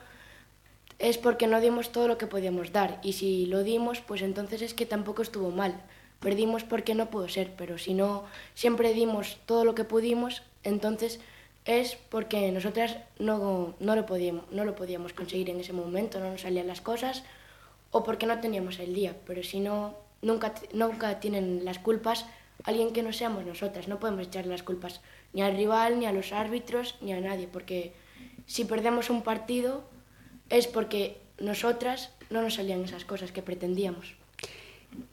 es 1.00 1.18
porque 1.18 1.48
no 1.48 1.62
dimos 1.62 1.92
todo 1.92 2.08
lo 2.08 2.18
que 2.18 2.28
podíamos 2.28 2.72
dar. 2.72 3.00
Y 3.04 3.14
si 3.14 3.46
lo 3.46 3.64
dimos, 3.64 4.02
pues 4.02 4.22
entonces 4.22 4.62
es 4.62 4.74
que 4.74 4.86
tampoco 4.86 5.22
estuvo 5.22 5.52
mal. 5.52 5.82
Perdimos 6.20 6.64
porque 6.64 6.96
no 6.96 7.10
pudo 7.12 7.30
ser, 7.30 7.54
pero 7.56 7.78
si 7.78 7.94
no 7.94 8.26
siempre 8.56 8.94
dimos 8.94 9.38
todo 9.46 9.64
lo 9.64 9.76
que 9.76 9.84
pudimos, 9.84 10.42
entonces 10.64 11.20
es 11.66 11.96
porque 12.10 12.52
nosotras 12.52 12.98
no, 13.20 13.76
no, 13.80 13.96
lo 13.96 14.06
podíamos, 14.06 14.46
no 14.52 14.66
lo 14.66 14.76
podíamos 14.76 15.14
conseguir 15.14 15.50
en 15.50 15.60
ese 15.60 15.74
momento, 15.74 16.20
no 16.20 16.32
nos 16.32 16.42
salían 16.42 16.66
las 16.66 16.82
cosas, 16.82 17.24
o 17.92 18.04
porque 18.04 18.26
no 18.26 18.40
teníamos 18.40 18.80
el 18.80 18.96
día. 18.96 19.16
Pero 19.28 19.44
si 19.44 19.60
no, 19.60 19.96
nunca, 20.22 20.56
nunca 20.74 21.20
tienen 21.20 21.64
las 21.64 21.78
culpas 21.78 22.26
alguien 22.68 22.92
que 22.92 23.02
no 23.02 23.14
seamos 23.14 23.46
nosotras. 23.46 23.88
No 23.88 24.00
podemos 24.00 24.28
echarle 24.28 24.52
las 24.52 24.62
culpas 24.62 25.02
ni 25.34 25.42
al 25.42 25.56
rival, 25.56 26.00
ni 26.00 26.06
a 26.06 26.12
los 26.12 26.34
árbitros, 26.34 26.96
ni 27.02 27.14
a 27.14 27.20
nadie, 27.20 27.48
porque 27.48 27.94
si 28.46 28.66
perdemos 28.66 29.10
un 29.10 29.24
partido 29.24 29.84
es 30.50 30.68
porque 30.68 31.18
nosotras 31.40 32.12
no 32.30 32.42
nos 32.42 32.56
salían 32.56 32.84
esas 32.84 33.06
cosas 33.06 33.32
que 33.32 33.42
pretendíamos. 33.42 34.16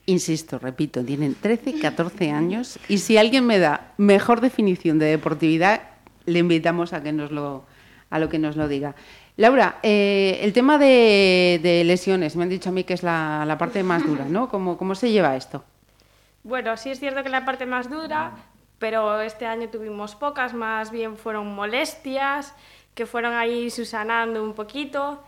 Insisto, 0.06 0.58
repito, 0.58 1.04
tienen 1.04 1.34
13, 1.34 1.78
14 1.80 2.30
años 2.30 2.78
y 2.88 2.98
si 2.98 3.16
alguien 3.18 3.46
me 3.46 3.58
da 3.58 3.92
mejor 3.98 4.40
definición 4.40 4.98
de 4.98 5.06
deportividad, 5.06 5.82
le 6.26 6.38
invitamos 6.40 6.92
a 6.92 7.02
que 7.02 7.12
nos 7.12 7.30
lo, 7.30 7.64
a 8.10 8.18
lo 8.18 8.28
que 8.28 8.38
nos 8.38 8.56
lo 8.56 8.66
diga. 8.66 8.94
Laura, 9.36 9.78
eh, 9.82 10.38
el 10.42 10.52
tema 10.52 10.78
de, 10.78 11.60
de, 11.62 11.84
lesiones, 11.84 12.36
me 12.36 12.44
han 12.44 12.48
dicho 12.48 12.68
a 12.70 12.72
mí 12.72 12.84
que 12.84 12.94
es 12.94 13.02
la, 13.02 13.44
la 13.46 13.58
parte 13.58 13.82
más 13.82 14.06
dura, 14.06 14.24
¿no? 14.24 14.48
¿Cómo, 14.48 14.76
¿Cómo 14.76 14.94
se 14.94 15.10
lleva 15.10 15.36
esto? 15.36 15.64
Bueno, 16.44 16.76
sí 16.76 16.90
es 16.90 17.00
cierto 17.00 17.22
que 17.22 17.30
la 17.30 17.44
parte 17.44 17.66
más 17.66 17.90
dura, 17.90 18.32
pero 18.78 19.20
este 19.22 19.46
año 19.46 19.68
tuvimos 19.70 20.14
pocas, 20.14 20.52
más 20.52 20.90
bien 20.90 21.16
fueron 21.16 21.54
molestias 21.54 22.54
que 22.94 23.06
fueron 23.06 23.32
ahí 23.34 23.70
susanando 23.70 24.42
un 24.42 24.52
poquito. 24.54 25.24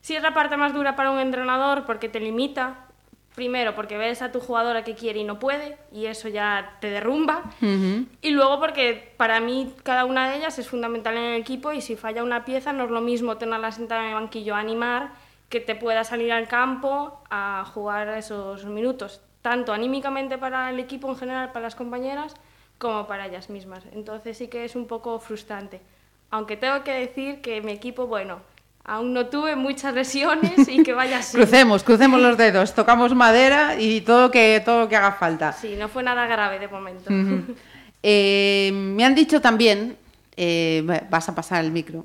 Sí 0.00 0.16
es 0.16 0.22
la 0.22 0.32
parte 0.32 0.56
más 0.56 0.72
dura 0.72 0.96
para 0.96 1.10
un 1.10 1.18
entrenador 1.18 1.84
porque 1.84 2.08
te 2.08 2.20
limita, 2.20 2.86
primero 3.34 3.74
porque 3.74 3.98
ves 3.98 4.22
a 4.22 4.30
tu 4.30 4.38
jugadora 4.38 4.84
que 4.84 4.94
quiere 4.94 5.20
y 5.20 5.24
no 5.24 5.38
puede, 5.40 5.76
y 5.92 6.06
eso 6.06 6.28
ya 6.28 6.76
te 6.80 6.88
derrumba. 6.88 7.42
Uh 7.60 7.66
-huh. 7.66 8.06
Y 8.22 8.30
luego 8.30 8.60
porque 8.60 9.12
para 9.16 9.40
mí 9.40 9.74
cada 9.82 10.04
una 10.04 10.30
de 10.30 10.36
ellas 10.36 10.58
es 10.58 10.68
fundamental 10.68 11.16
en 11.16 11.24
el 11.24 11.40
equipo 11.40 11.72
y 11.72 11.80
si 11.80 11.96
falla 11.96 12.22
una 12.22 12.44
pieza 12.44 12.72
no 12.72 12.84
es 12.84 12.90
lo 12.90 13.00
mismo 13.00 13.36
tenerla 13.38 13.72
sentada 13.72 14.02
en 14.02 14.08
el 14.10 14.14
banquillo 14.14 14.54
a 14.54 14.60
animar 14.60 15.10
que 15.48 15.58
te 15.60 15.74
pueda 15.74 16.04
salir 16.04 16.32
al 16.32 16.46
campo 16.46 17.20
a 17.28 17.64
jugar 17.74 18.08
esos 18.16 18.64
minutos, 18.66 19.20
tanto 19.42 19.72
anímicamente 19.72 20.38
para 20.38 20.70
el 20.70 20.78
equipo 20.78 21.08
en 21.08 21.16
general, 21.16 21.52
para 21.52 21.64
las 21.64 21.74
compañeras, 21.74 22.34
como 22.78 23.06
para 23.06 23.26
ellas 23.26 23.50
mismas. 23.50 23.84
Entonces 23.92 24.38
sí 24.38 24.48
que 24.48 24.64
es 24.64 24.74
un 24.74 24.86
poco 24.86 25.18
frustrante. 25.18 25.80
Aunque 26.30 26.56
tengo 26.56 26.82
que 26.84 26.92
decir 26.92 27.40
que 27.40 27.60
mi 27.60 27.72
equipo, 27.72 28.06
bueno, 28.06 28.40
aún 28.84 29.12
no 29.12 29.26
tuve 29.26 29.56
muchas 29.56 29.94
lesiones 29.94 30.68
y 30.68 30.82
que 30.82 30.92
vaya 30.92 31.18
así. 31.20 31.36
crucemos, 31.36 31.82
crucemos 31.82 32.20
los 32.20 32.36
dedos, 32.44 32.74
tocamos 32.74 33.14
madera 33.14 33.78
y 33.78 34.00
todo 34.00 34.22
lo 34.22 34.30
que, 34.30 34.62
todo 34.64 34.80
lo 34.80 34.88
que 34.88 34.96
haga 34.96 35.12
falta. 35.12 35.52
Sí, 35.52 35.76
no 35.78 35.88
fue 35.88 36.02
nada 36.02 36.26
grave 36.26 36.58
de 36.58 36.68
momento. 36.68 37.10
Uh 37.10 37.16
-huh. 37.16 37.54
eh, 38.02 38.70
me 38.72 39.04
han 39.04 39.14
dicho 39.14 39.40
también, 39.40 39.96
eh, 40.36 40.82
vas 41.10 41.28
a 41.28 41.34
pasar 41.34 41.64
el 41.64 41.72
micro, 41.72 42.04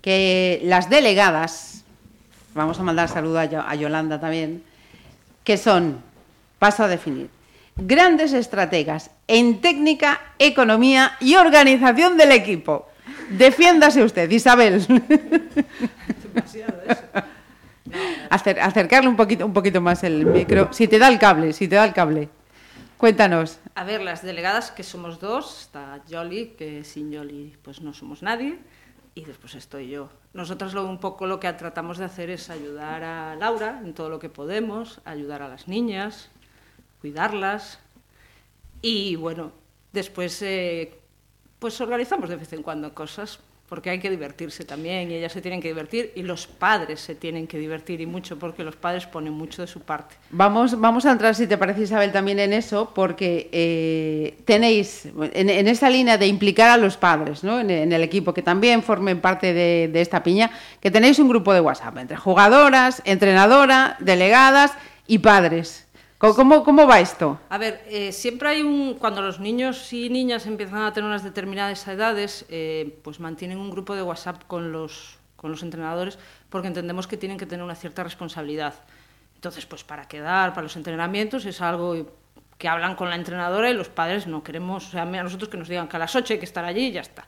que 0.00 0.60
las 0.64 0.88
delegadas, 0.88 1.84
vamos 2.54 2.78
a 2.78 2.82
mandar 2.82 3.08
saludo 3.08 3.38
a, 3.40 3.42
a 3.42 3.74
Yolanda 3.74 4.20
también, 4.20 4.62
que 5.42 5.56
son, 5.56 6.00
paso 6.58 6.84
a 6.84 6.88
definir, 6.88 7.28
grandes 7.76 8.32
estrategas 8.32 9.10
en 9.28 9.60
técnica, 9.60 10.20
economía 10.38 11.12
y 11.20 11.36
organización 11.36 12.16
del 12.16 12.32
equipo. 12.32 12.88
Defiéndase 13.30 14.02
usted, 14.02 14.30
Isabel. 14.30 14.84
Demasiado 16.34 16.82
eso. 16.88 17.02
Acercarle 18.30 19.08
un 19.08 19.16
poquito, 19.16 19.46
un 19.46 19.52
poquito 19.52 19.80
más 19.80 20.02
el 20.04 20.26
micro. 20.26 20.72
Si 20.72 20.88
te 20.88 20.98
da 20.98 21.08
el 21.08 21.18
cable, 21.18 21.52
si 21.52 21.68
te 21.68 21.76
da 21.76 21.84
el 21.84 21.92
cable. 21.92 22.28
Cuéntanos. 22.96 23.58
A 23.74 23.84
ver, 23.84 24.00
las 24.00 24.22
delegadas, 24.22 24.70
que 24.70 24.82
somos 24.82 25.20
dos, 25.20 25.62
está 25.62 26.00
Jolly, 26.10 26.54
que 26.56 26.82
sin 26.82 27.14
Jolly 27.14 27.54
pues 27.62 27.82
no 27.82 27.92
somos 27.92 28.22
nadie, 28.22 28.58
y 29.14 29.24
después 29.24 29.54
estoy 29.54 29.88
yo. 29.88 30.08
Nosotros 30.32 30.72
lo, 30.72 30.88
un 30.88 30.98
poco 30.98 31.26
lo 31.26 31.38
que 31.38 31.52
tratamos 31.52 31.98
de 31.98 32.06
hacer 32.06 32.30
es 32.30 32.48
ayudar 32.48 33.04
a 33.04 33.36
Laura 33.36 33.80
en 33.84 33.92
todo 33.92 34.08
lo 34.08 34.18
que 34.18 34.30
podemos, 34.30 35.00
ayudar 35.04 35.42
a 35.42 35.48
las 35.48 35.68
niñas, 35.68 36.30
cuidarlas, 37.00 37.78
y 38.82 39.16
bueno, 39.16 39.52
después 39.92 40.40
eh, 40.42 40.94
pues 41.58 41.80
organizamos 41.80 42.28
de 42.28 42.36
vez 42.36 42.52
en 42.52 42.62
cuando 42.62 42.94
cosas, 42.94 43.40
porque 43.68 43.90
hay 43.90 43.98
que 43.98 44.10
divertirse 44.10 44.64
también, 44.64 45.10
y 45.10 45.14
ellas 45.14 45.32
se 45.32 45.40
tienen 45.40 45.60
que 45.60 45.68
divertir, 45.68 46.12
y 46.14 46.22
los 46.22 46.46
padres 46.46 47.00
se 47.00 47.16
tienen 47.16 47.48
que 47.48 47.58
divertir, 47.58 48.00
y 48.00 48.06
mucho, 48.06 48.38
porque 48.38 48.62
los 48.62 48.76
padres 48.76 49.06
ponen 49.06 49.32
mucho 49.32 49.62
de 49.62 49.68
su 49.68 49.80
parte. 49.80 50.14
Vamos, 50.30 50.78
vamos 50.78 51.04
a 51.04 51.12
entrar, 51.12 51.34
si 51.34 51.46
te 51.46 51.58
parece, 51.58 51.82
Isabel, 51.82 52.12
también 52.12 52.38
en 52.38 52.52
eso, 52.52 52.92
porque 52.94 53.48
eh, 53.50 54.38
tenéis, 54.44 55.06
en, 55.32 55.50
en, 55.50 55.92
línea 55.92 56.16
de 56.16 56.26
implicar 56.26 56.70
a 56.70 56.76
los 56.76 56.96
padres 56.96 57.42
¿no? 57.42 57.58
en, 57.58 57.70
en, 57.70 57.92
el 57.92 58.02
equipo, 58.02 58.32
que 58.32 58.42
también 58.42 58.82
formen 58.82 59.20
parte 59.20 59.52
de, 59.52 59.88
de 59.92 60.00
esta 60.00 60.22
piña, 60.22 60.50
que 60.80 60.90
tenéis 60.90 61.18
un 61.18 61.28
grupo 61.28 61.52
de 61.52 61.60
WhatsApp 61.60 61.96
entre 61.98 62.16
jugadoras, 62.16 63.02
entrenadora, 63.04 63.96
delegadas 63.98 64.72
y 65.08 65.18
padres. 65.18 65.85
¿Cómo, 66.18 66.64
¿Cómo, 66.64 66.86
va 66.86 67.00
esto? 67.00 67.38
A 67.50 67.58
ver, 67.58 67.84
eh, 67.88 68.10
siempre 68.10 68.48
hay 68.48 68.62
un... 68.62 68.94
Cuando 68.94 69.20
los 69.20 69.38
niños 69.38 69.92
y 69.92 70.08
niñas 70.08 70.46
empiezan 70.46 70.82
a 70.82 70.92
tener 70.94 71.08
unas 71.08 71.22
determinadas 71.22 71.86
edades, 71.88 72.46
eh, 72.48 72.98
pues 73.02 73.20
mantienen 73.20 73.58
un 73.58 73.70
grupo 73.70 73.94
de 73.94 74.02
WhatsApp 74.02 74.44
con 74.46 74.72
los, 74.72 75.18
con 75.36 75.50
los 75.50 75.62
entrenadores 75.62 76.18
porque 76.48 76.68
entendemos 76.68 77.06
que 77.06 77.18
tienen 77.18 77.36
que 77.36 77.44
tener 77.44 77.62
una 77.62 77.74
cierta 77.74 78.02
responsabilidad. 78.02 78.74
Entonces, 79.34 79.66
pues 79.66 79.84
para 79.84 80.08
quedar, 80.08 80.54
para 80.54 80.62
los 80.62 80.76
entrenamientos, 80.76 81.44
es 81.44 81.60
algo 81.60 81.94
que 82.56 82.68
hablan 82.68 82.96
con 82.96 83.10
la 83.10 83.16
entrenadora 83.16 83.68
y 83.68 83.74
los 83.74 83.90
padres 83.90 84.26
no 84.26 84.42
queremos... 84.42 84.88
O 84.88 84.90
sea, 84.92 85.02
a 85.02 85.04
nosotros 85.04 85.50
que 85.50 85.58
nos 85.58 85.68
digan 85.68 85.86
que 85.86 85.96
a 85.96 85.98
las 85.98 86.16
8 86.16 86.32
hay 86.32 86.38
que 86.38 86.46
estar 86.46 86.64
allí 86.64 86.86
y 86.86 86.92
ya 86.92 87.02
está. 87.02 87.26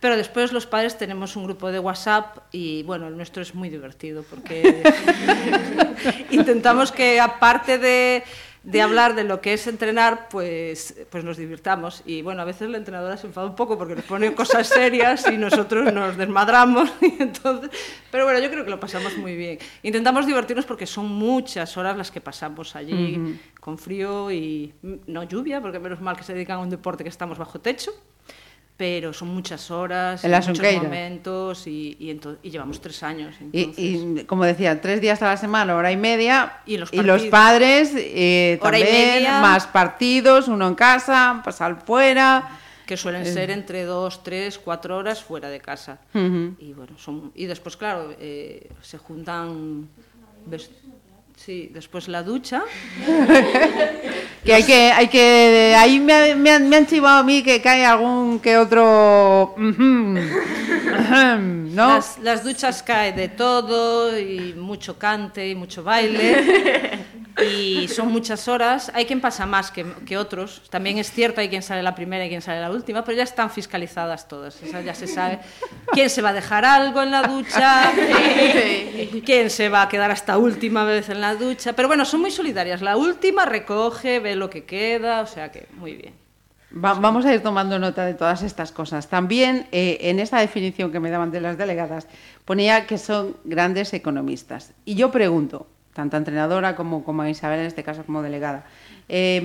Pero 0.00 0.16
después 0.16 0.52
los 0.52 0.66
padres 0.66 0.96
tenemos 0.96 1.36
un 1.36 1.44
grupo 1.44 1.70
de 1.70 1.78
WhatsApp 1.78 2.38
y 2.52 2.82
bueno, 2.84 3.06
el 3.08 3.16
nuestro 3.16 3.42
es 3.42 3.54
muy 3.54 3.68
divertido 3.68 4.22
porque 4.22 4.82
intentamos 6.30 6.90
que 6.90 7.20
aparte 7.20 7.76
de, 7.76 8.24
de, 8.62 8.80
hablar 8.80 9.14
de 9.14 9.24
lo 9.24 9.42
que 9.42 9.52
es 9.52 9.66
entrenar, 9.66 10.30
pues, 10.30 10.94
pues 11.10 11.22
nos 11.22 11.36
divirtamos. 11.36 12.02
Y 12.06 12.22
bueno, 12.22 12.40
a 12.40 12.46
veces 12.46 12.70
la 12.70 12.78
entrenadora 12.78 13.18
se 13.18 13.26
enfada 13.26 13.46
un 13.46 13.54
poco 13.54 13.76
porque 13.76 13.94
nos 13.94 14.06
pone 14.06 14.32
cosas 14.32 14.68
serias 14.68 15.30
y 15.30 15.36
nosotros 15.36 15.92
nos 15.92 16.16
desmadramos. 16.16 16.90
Y 17.02 17.22
entonces, 17.22 17.70
pero 18.10 18.24
bueno, 18.24 18.40
yo 18.40 18.50
creo 18.50 18.64
que 18.64 18.70
lo 18.70 18.80
pasamos 18.80 19.18
muy 19.18 19.36
bien. 19.36 19.58
Intentamos 19.82 20.26
divertirnos 20.26 20.64
porque 20.64 20.86
son 20.86 21.08
muchas 21.08 21.76
horas 21.76 21.94
las 21.98 22.10
que 22.10 22.22
pasamos 22.22 22.74
allí 22.74 23.18
uh 23.18 23.20
-huh. 23.20 23.38
con 23.60 23.76
frío 23.76 24.30
y 24.30 24.72
no 25.06 25.24
lluvia, 25.24 25.60
porque 25.60 25.78
menos 25.78 26.00
mal 26.00 26.16
que 26.16 26.22
se 26.22 26.32
dedican 26.32 26.56
a 26.56 26.60
un 26.60 26.70
deporte 26.70 27.04
que 27.04 27.10
estamos 27.10 27.36
bajo 27.36 27.60
techo 27.60 27.92
pero 28.80 29.12
son 29.12 29.28
muchas 29.28 29.70
horas, 29.70 30.24
en 30.24 30.30
muchos 30.30 30.72
momentos 30.82 31.66
y, 31.66 31.98
y, 32.00 32.18
y, 32.42 32.50
llevamos 32.50 32.80
tres 32.80 33.02
años. 33.02 33.34
Y, 33.52 33.74
y, 33.76 34.24
como 34.24 34.46
decía, 34.46 34.80
tres 34.80 35.02
días 35.02 35.20
a 35.20 35.26
la 35.26 35.36
semana, 35.36 35.76
hora 35.76 35.92
y 35.92 35.98
media, 35.98 36.60
y 36.64 36.78
los, 36.78 36.90
los 36.94 37.24
padres 37.26 37.92
eh, 37.94 38.58
también, 38.62 39.24
más 39.42 39.66
partidos, 39.66 40.48
uno 40.48 40.66
en 40.66 40.74
casa, 40.74 41.42
pasar 41.44 41.84
fuera. 41.84 42.58
Que 42.86 42.96
suelen 42.96 43.20
eh. 43.20 43.26
ser 43.30 43.50
entre 43.50 43.84
dos, 43.84 44.24
tres, 44.24 44.58
cuatro 44.58 44.96
horas 44.96 45.22
fuera 45.22 45.50
de 45.50 45.60
casa. 45.60 45.98
Uh 46.14 46.18
-huh. 46.18 46.54
Y 46.58 46.72
bueno, 46.72 46.96
son, 46.96 47.32
y 47.34 47.44
después, 47.44 47.76
claro, 47.76 48.14
eh, 48.18 48.70
se 48.80 48.96
juntan... 48.96 49.90
Sí, 51.44 51.70
después 51.72 52.06
la 52.06 52.22
ducha. 52.22 52.62
que 54.44 54.52
hay 54.52 54.62
que, 54.62 54.92
hay 54.92 55.08
que, 55.08 55.74
ahí 55.74 55.98
me, 55.98 56.34
me, 56.34 56.50
han, 56.50 56.68
me, 56.68 56.76
han, 56.76 56.86
chivado 56.86 57.20
a 57.20 57.22
mí 57.22 57.42
que 57.42 57.62
cae 57.62 57.86
algún 57.86 58.40
que 58.40 58.58
otro, 58.58 59.54
¿no? 59.56 60.14
Las, 61.72 62.18
las, 62.18 62.44
duchas 62.44 62.82
cae 62.82 63.14
de 63.14 63.28
todo 63.28 64.18
y 64.18 64.52
mucho 64.52 64.98
cante 64.98 65.48
y 65.48 65.54
mucho 65.54 65.82
baile 65.82 66.99
y 67.42 67.88
son 67.88 68.12
muchas 68.12 68.48
horas. 68.48 68.90
Hay 68.94 69.06
quien 69.06 69.20
pasa 69.20 69.46
más 69.46 69.70
que, 69.70 69.84
que 70.06 70.16
otros. 70.16 70.62
También 70.70 70.98
es 70.98 71.10
cierto, 71.10 71.40
hay 71.40 71.48
quien 71.48 71.62
sale 71.62 71.82
la 71.82 71.94
primera 71.94 72.24
y 72.24 72.28
quien 72.28 72.42
sale 72.42 72.60
la 72.60 72.70
última, 72.70 73.04
pero 73.04 73.16
ya 73.16 73.24
están 73.24 73.50
fiscalizadas 73.50 74.28
todas. 74.28 74.62
O 74.62 74.66
sea, 74.66 74.80
ya 74.80 74.94
se 74.94 75.06
sabe 75.06 75.40
quién 75.92 76.10
se 76.10 76.22
va 76.22 76.30
a 76.30 76.32
dejar 76.32 76.64
algo 76.64 77.02
en 77.02 77.10
la 77.10 77.22
ducha, 77.22 77.92
quién 79.24 79.50
se 79.50 79.68
va 79.68 79.82
a 79.82 79.88
quedar 79.88 80.10
hasta 80.10 80.38
última 80.38 80.84
vez 80.84 81.08
en 81.08 81.20
la 81.20 81.34
ducha. 81.34 81.72
Pero 81.74 81.88
bueno, 81.88 82.04
son 82.04 82.20
muy 82.20 82.30
solidarias. 82.30 82.82
La 82.82 82.96
última 82.96 83.46
recoge, 83.46 84.20
ve 84.20 84.36
lo 84.36 84.50
que 84.50 84.64
queda, 84.64 85.20
o 85.22 85.26
sea 85.26 85.50
que 85.50 85.66
muy 85.76 85.94
bien. 85.94 86.14
Va, 86.72 86.94
vamos 86.94 87.26
a 87.26 87.34
ir 87.34 87.42
tomando 87.42 87.78
nota 87.80 88.04
de 88.04 88.14
todas 88.14 88.42
estas 88.42 88.70
cosas. 88.70 89.08
También 89.08 89.66
eh, 89.72 89.98
en 90.02 90.20
esta 90.20 90.38
definición 90.38 90.92
que 90.92 91.00
me 91.00 91.10
daban 91.10 91.32
de 91.32 91.40
las 91.40 91.58
delegadas 91.58 92.06
ponía 92.44 92.86
que 92.86 92.96
son 92.96 93.36
grandes 93.44 93.92
economistas. 93.92 94.72
Y 94.84 94.94
yo 94.94 95.10
pregunto, 95.10 95.66
tanto 95.94 96.16
entrenadora 96.16 96.76
como, 96.76 97.04
como 97.04 97.22
a 97.22 97.30
Isabel, 97.30 97.60
en 97.60 97.66
este 97.66 97.82
caso 97.82 98.04
como 98.04 98.22
delegada, 98.22 98.64
eh, 99.08 99.38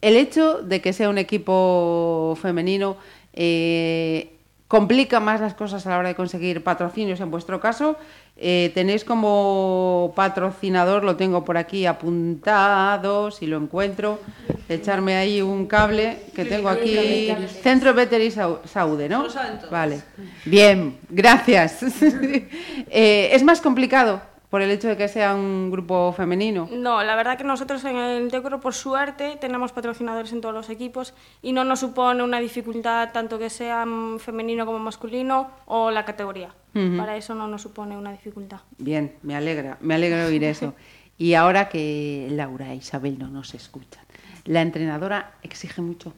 el 0.00 0.16
hecho 0.16 0.62
de 0.62 0.80
que 0.80 0.92
sea 0.92 1.08
un 1.08 1.18
equipo 1.18 2.36
femenino 2.40 2.96
eh, 3.32 4.32
complica 4.72 5.20
más 5.20 5.38
las 5.40 5.52
cosas 5.52 5.86
a 5.86 5.90
la 5.90 5.98
hora 5.98 6.08
de 6.08 6.14
conseguir 6.14 6.64
patrocinios 6.64 7.20
en 7.20 7.30
vuestro 7.30 7.60
caso. 7.60 7.96
Eh, 8.38 8.70
tenéis 8.74 9.04
como 9.04 10.14
patrocinador, 10.16 11.04
lo 11.04 11.16
tengo 11.16 11.44
por 11.44 11.58
aquí 11.58 11.84
apuntado, 11.84 13.30
si 13.30 13.46
lo 13.46 13.58
encuentro, 13.58 14.18
echarme 14.70 15.16
ahí 15.16 15.42
un 15.42 15.66
cable 15.66 16.20
que 16.34 16.46
tengo 16.46 16.70
aquí. 16.70 17.28
Centro 17.62 17.92
Veteri 17.92 18.30
Saude, 18.30 19.10
¿no? 19.10 19.26
Vale. 19.70 20.00
Bien, 20.46 20.96
gracias. 21.10 21.82
eh, 22.90 23.28
¿Es 23.32 23.42
más 23.42 23.60
complicado 23.60 24.31
por 24.52 24.60
el 24.60 24.70
hecho 24.70 24.86
de 24.86 24.98
que 24.98 25.08
sea 25.08 25.34
un 25.34 25.70
grupo 25.70 26.12
femenino. 26.12 26.68
No, 26.70 27.02
la 27.02 27.16
verdad 27.16 27.38
que 27.38 27.42
nosotros 27.42 27.82
en 27.86 27.96
el 27.96 28.30
Tecro, 28.30 28.60
por 28.60 28.74
suerte, 28.74 29.38
tenemos 29.40 29.72
patrocinadores 29.72 30.30
en 30.30 30.42
todos 30.42 30.54
los 30.54 30.68
equipos 30.68 31.14
y 31.40 31.54
no 31.54 31.64
nos 31.64 31.80
supone 31.80 32.22
una 32.22 32.38
dificultad 32.38 33.12
tanto 33.12 33.38
que 33.38 33.48
sea 33.48 33.86
femenino 34.18 34.66
como 34.66 34.78
masculino 34.78 35.50
o 35.64 35.90
la 35.90 36.04
categoría. 36.04 36.54
Para 36.98 37.16
eso 37.16 37.34
no 37.34 37.48
nos 37.48 37.62
supone 37.62 37.96
una 37.96 38.12
dificultad. 38.12 38.58
Bien, 38.76 39.14
me 39.22 39.34
alegra, 39.34 39.78
me 39.80 39.94
alegra 39.94 40.26
oír 40.26 40.44
eso. 40.44 40.74
Y 41.16 41.32
ahora 41.32 41.70
que 41.70 42.28
Laura 42.32 42.74
e 42.74 42.76
Isabel 42.76 43.18
no 43.18 43.28
nos 43.28 43.54
escuchan, 43.54 44.04
¿la 44.44 44.60
entrenadora 44.60 45.32
exige 45.42 45.80
mucho? 45.80 46.12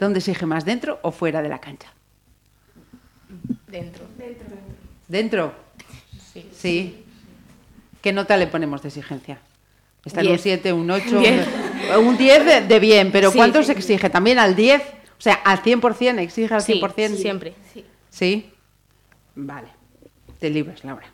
¿Dónde 0.00 0.18
exige 0.18 0.46
más, 0.46 0.64
dentro 0.64 0.98
o 1.02 1.12
fuera 1.12 1.42
de 1.42 1.48
la 1.48 1.60
cancha? 1.60 1.92
Dentro. 3.68 4.04
¿Dentro? 5.06 5.54
Sí. 6.32 6.48
Sí. 6.52 7.03
¿Qué 8.04 8.12
nota 8.12 8.36
le 8.36 8.46
ponemos 8.46 8.82
de 8.82 8.88
exigencia? 8.88 9.38
¿Está 10.04 10.20
en 10.20 10.26
un 10.26 10.32
Diez. 10.34 10.42
7, 10.42 10.74
un 10.74 10.90
8? 10.90 11.20
Diez. 11.20 11.46
Un 11.98 12.18
10 12.18 12.68
de, 12.68 12.78
bien, 12.78 13.10
pero 13.10 13.30
Sí, 13.30 13.38
¿cuánto 13.38 13.60
sí. 13.60 13.64
se 13.68 13.72
exige? 13.72 14.10
¿También 14.10 14.38
al 14.38 14.54
10? 14.54 14.82
O 14.82 15.22
sea, 15.22 15.32
al 15.36 15.62
100%, 15.62 16.18
exige 16.18 16.52
al 16.52 16.60
Sí, 16.60 16.74
100%. 16.82 17.16
siempre. 17.16 17.54
¿Sí? 18.10 18.50
Vale. 19.34 19.68
Te 20.38 20.50
libras, 20.50 20.84
Laura. 20.84 21.06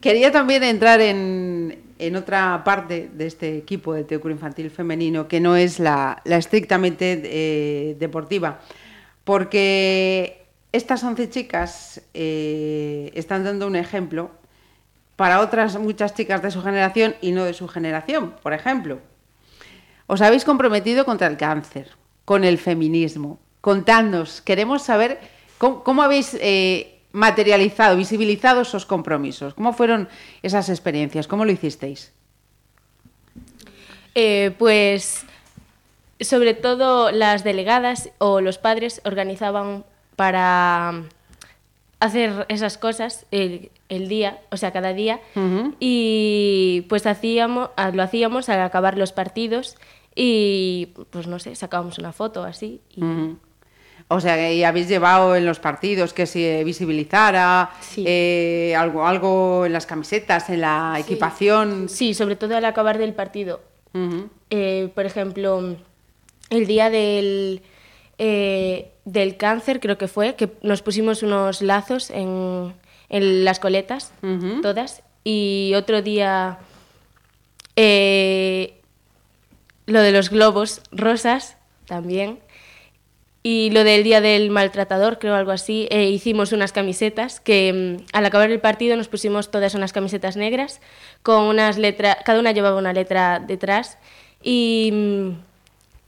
Quería 0.00 0.32
también 0.32 0.62
entrar 0.62 1.02
en, 1.02 1.78
en 1.98 2.16
otra 2.16 2.62
parte 2.64 3.10
de 3.12 3.26
este 3.26 3.58
equipo 3.58 3.92
de 3.92 4.04
Teocuro 4.04 4.32
Infantil 4.32 4.70
Femenino, 4.70 5.28
que 5.28 5.38
no 5.38 5.54
es 5.54 5.80
la, 5.80 6.22
la 6.24 6.38
estrictamente 6.38 7.20
eh, 7.26 7.96
deportiva, 7.98 8.60
porque 9.24 10.46
estas 10.72 11.04
11 11.04 11.28
chicas 11.28 12.00
eh, 12.14 13.10
están 13.14 13.44
dando 13.44 13.66
un 13.66 13.76
ejemplo 13.76 14.30
para 15.16 15.40
otras 15.40 15.78
muchas 15.78 16.14
chicas 16.14 16.42
de 16.42 16.50
su 16.50 16.62
generación 16.62 17.14
y 17.20 17.32
no 17.32 17.44
de 17.44 17.54
su 17.54 17.68
generación, 17.68 18.34
por 18.42 18.52
ejemplo. 18.52 19.00
Os 20.06 20.20
habéis 20.20 20.44
comprometido 20.44 21.04
contra 21.04 21.26
el 21.26 21.36
cáncer, 21.36 21.90
con 22.24 22.44
el 22.44 22.58
feminismo. 22.58 23.38
Contadnos, 23.60 24.40
queremos 24.40 24.82
saber 24.82 25.20
cómo, 25.58 26.02
habéis 26.02 26.36
eh, 26.40 27.00
materializado, 27.12 27.96
visibilizado 27.96 28.62
esos 28.62 28.84
compromisos. 28.84 29.54
¿Cómo 29.54 29.72
fueron 29.72 30.08
esas 30.42 30.68
experiencias? 30.68 31.26
¿Cómo 31.26 31.44
lo 31.44 31.52
hicisteis? 31.52 32.12
Eh, 34.14 34.54
pues 34.58 35.24
sobre 36.20 36.54
todo 36.54 37.10
las 37.10 37.42
delegadas 37.42 38.10
o 38.18 38.40
los 38.40 38.58
padres 38.58 39.00
organizaban 39.04 39.84
para 40.16 41.02
hacer 42.00 42.46
esas 42.48 42.78
cosas 42.78 43.26
el, 43.30 43.70
el 43.88 44.08
día, 44.08 44.40
o 44.50 44.56
sea, 44.56 44.72
cada 44.72 44.92
día, 44.94 45.20
y 45.80 46.86
pues 46.88 47.06
hacíamos, 47.06 47.70
ah, 47.76 47.90
lo 47.90 48.02
hacíamos 48.02 48.48
al 48.48 48.60
acabar 48.62 48.96
los 48.98 49.12
partidos 49.12 49.76
y 50.14 50.88
pues 51.10 51.26
no 51.26 51.38
sé, 51.38 51.54
sacábamos 51.54 51.98
una 51.98 52.12
foto 52.12 52.44
así. 52.44 52.80
y-. 52.96 53.02
O 54.08 54.20
sea, 54.20 54.52
ya 54.52 54.68
habéis 54.68 54.88
llevado 54.88 55.34
en 55.34 55.46
los 55.46 55.58
partidos 55.60 56.12
que 56.12 56.26
se 56.26 56.62
visibilizara 56.64 57.70
Sí. 57.80 58.04
eh, 58.06 58.74
algo, 58.76 59.06
algo 59.06 59.64
en 59.64 59.72
las 59.72 59.86
camisetas, 59.86 60.50
en 60.50 60.60
la 60.60 60.96
equipación. 60.98 61.88
Sí, 61.88 62.12
sobre 62.12 62.36
todo 62.36 62.54
al 62.56 62.64
acabar 62.66 62.98
del 62.98 63.14
partido. 63.14 63.60
Eh, 64.50 64.90
por 64.94 65.06
ejemplo, 65.06 65.76
el 66.50 66.66
día 66.66 66.90
del, 66.90 67.62
eh, 68.18 68.90
del 69.04 69.36
cáncer, 69.36 69.80
creo 69.80 69.96
que 69.98 70.08
fue, 70.08 70.34
que 70.34 70.50
nos 70.62 70.82
pusimos 70.82 71.22
unos 71.22 71.62
lazos 71.62 72.10
en, 72.10 72.74
en 73.14 73.44
las 73.44 73.60
coletas, 73.60 74.12
todas, 74.60 75.04
y 75.22 75.72
otro 75.76 76.02
día 76.02 76.58
eh, 77.76 78.74
lo 79.86 80.00
de 80.00 80.10
los 80.10 80.30
globos 80.30 80.82
rosas 80.90 81.56
también. 81.86 82.40
Y 83.44 83.70
lo 83.70 83.84
del 83.84 84.02
día 84.02 84.20
del 84.20 84.50
maltratador, 84.50 85.20
creo 85.20 85.36
algo 85.36 85.52
así, 85.52 85.86
eh, 85.90 86.08
hicimos 86.08 86.50
unas 86.50 86.72
camisetas 86.72 87.38
que 87.38 87.98
mm, 88.00 88.06
al 88.12 88.26
acabar 88.26 88.50
el 88.50 88.60
partido 88.60 88.96
nos 88.96 89.06
pusimos 89.06 89.50
todas 89.50 89.76
unas 89.76 89.92
camisetas 89.92 90.36
negras 90.36 90.80
con 91.22 91.44
unas 91.44 91.78
letras, 91.78 92.16
cada 92.24 92.40
una 92.40 92.50
llevaba 92.50 92.78
una 92.78 92.92
letra 92.92 93.38
detrás 93.38 93.96
y, 94.42 94.90
mm, 94.92 95.30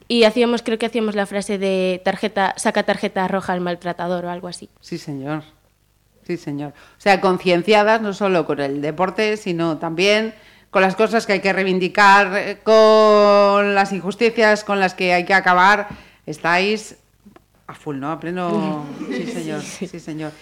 y 0.08 0.24
hacíamos, 0.24 0.62
creo 0.62 0.78
que 0.78 0.86
hacíamos 0.86 1.14
la 1.14 1.26
frase 1.26 1.58
de 1.58 2.00
tarjeta, 2.04 2.54
saca 2.56 2.82
tarjeta 2.82 3.28
roja 3.28 3.52
al 3.52 3.60
maltratador 3.60 4.24
o 4.24 4.30
algo 4.30 4.48
así. 4.48 4.68
Sí, 4.80 4.98
señor. 4.98 5.44
Sí, 6.26 6.36
señor. 6.36 6.72
O 6.98 7.00
sea, 7.00 7.20
concienciadas 7.20 8.00
no 8.00 8.12
solo 8.12 8.46
con 8.46 8.58
el 8.58 8.82
deporte, 8.82 9.36
sino 9.36 9.78
también 9.78 10.34
con 10.70 10.82
las 10.82 10.96
cosas 10.96 11.24
que 11.24 11.34
hay 11.34 11.40
que 11.40 11.52
reivindicar, 11.52 12.36
eh, 12.36 12.58
con 12.64 13.74
las 13.74 13.92
injusticias 13.92 14.64
con 14.64 14.80
las 14.80 14.94
que 14.94 15.12
hay 15.12 15.24
que 15.24 15.34
acabar. 15.34 15.88
Estáis 16.26 16.96
a 17.68 17.74
full, 17.74 17.98
¿no? 17.98 18.10
A 18.10 18.18
pleno. 18.18 18.84
Sí, 19.08 19.26
señor. 19.26 19.62
Sí, 19.62 19.86
señor. 19.86 20.32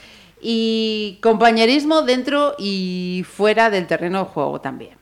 Y 0.41 1.19
compañerismo 1.23 2.03
dentro 2.03 2.55
y 2.59 3.25
fuera 3.31 3.69
del 3.69 3.87
terreno 3.87 4.21
de 4.21 4.25
juego 4.25 4.61
también. 4.63 4.97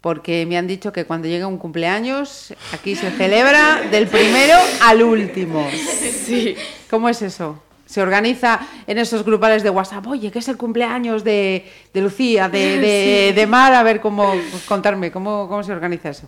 Porque 0.00 0.44
me 0.46 0.58
han 0.58 0.66
dicho 0.66 0.92
que 0.92 1.04
cuando 1.04 1.28
llega 1.28 1.46
un 1.46 1.58
cumpleaños, 1.58 2.52
aquí 2.72 2.96
se 2.96 3.10
celebra 3.12 3.82
del 3.90 4.08
primero 4.08 4.56
al 4.82 5.02
último. 5.02 5.68
Sí. 5.70 6.56
¿Cómo 6.90 7.08
es 7.08 7.22
eso? 7.22 7.62
Se 7.86 8.02
organiza 8.02 8.60
en 8.86 8.98
esos 8.98 9.24
grupales 9.24 9.62
de 9.62 9.70
WhatsApp, 9.70 10.06
oye, 10.08 10.30
que 10.30 10.40
es 10.40 10.48
el 10.48 10.56
cumpleaños 10.56 11.22
de, 11.24 11.64
de 11.94 12.00
Lucía, 12.00 12.48
de, 12.48 12.78
de, 12.80 13.32
de 13.34 13.46
Mar, 13.46 13.72
a 13.74 13.82
ver 13.82 14.00
cómo, 14.00 14.34
contarme, 14.68 15.10
¿cómo, 15.12 15.48
cómo 15.48 15.62
se 15.62 15.72
organiza 15.72 16.10
eso? 16.10 16.26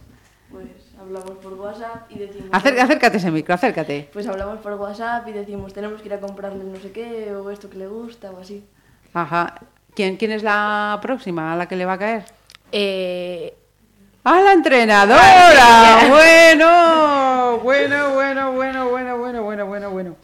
Pues 0.50 0.66
hablamos 1.00 1.32
por 1.42 1.54
WhatsApp 1.54 2.10
y 2.10 2.18
decimos... 2.20 2.48
Acer- 2.52 2.78
acércate 2.80 3.16
ese 3.16 3.30
micro, 3.30 3.54
acércate. 3.54 4.08
Pues 4.12 4.26
hablamos 4.28 4.58
por 4.60 4.74
WhatsApp 4.74 5.26
y 5.28 5.32
decimos, 5.32 5.72
tenemos 5.74 6.00
que 6.00 6.06
ir 6.08 6.14
a 6.14 6.20
comprarle 6.20 6.62
no 6.64 6.78
sé 6.78 6.92
qué, 6.92 7.34
o 7.34 7.50
esto 7.50 7.68
que 7.68 7.76
le 7.78 7.88
gusta, 7.88 8.30
o 8.30 8.40
así. 8.40 8.64
Ajá. 9.12 9.54
¿Quién, 9.94 10.16
¿Quién 10.16 10.30
es 10.30 10.44
la 10.44 10.98
próxima 11.02 11.52
a 11.52 11.56
la 11.56 11.66
que 11.66 11.74
le 11.74 11.84
va 11.84 11.94
a 11.94 11.98
caer? 11.98 12.24
Eh, 12.70 13.52
¡A 14.22 14.40
la 14.42 14.52
entrenadora! 14.52 15.98
Bueno, 16.08 17.58
bueno, 17.64 18.14
bueno, 18.14 18.52
bueno, 18.52 18.88
bueno, 18.88 19.18
bueno, 19.18 19.42
bueno, 19.42 19.66
bueno, 19.66 19.90
bueno. 19.90 20.16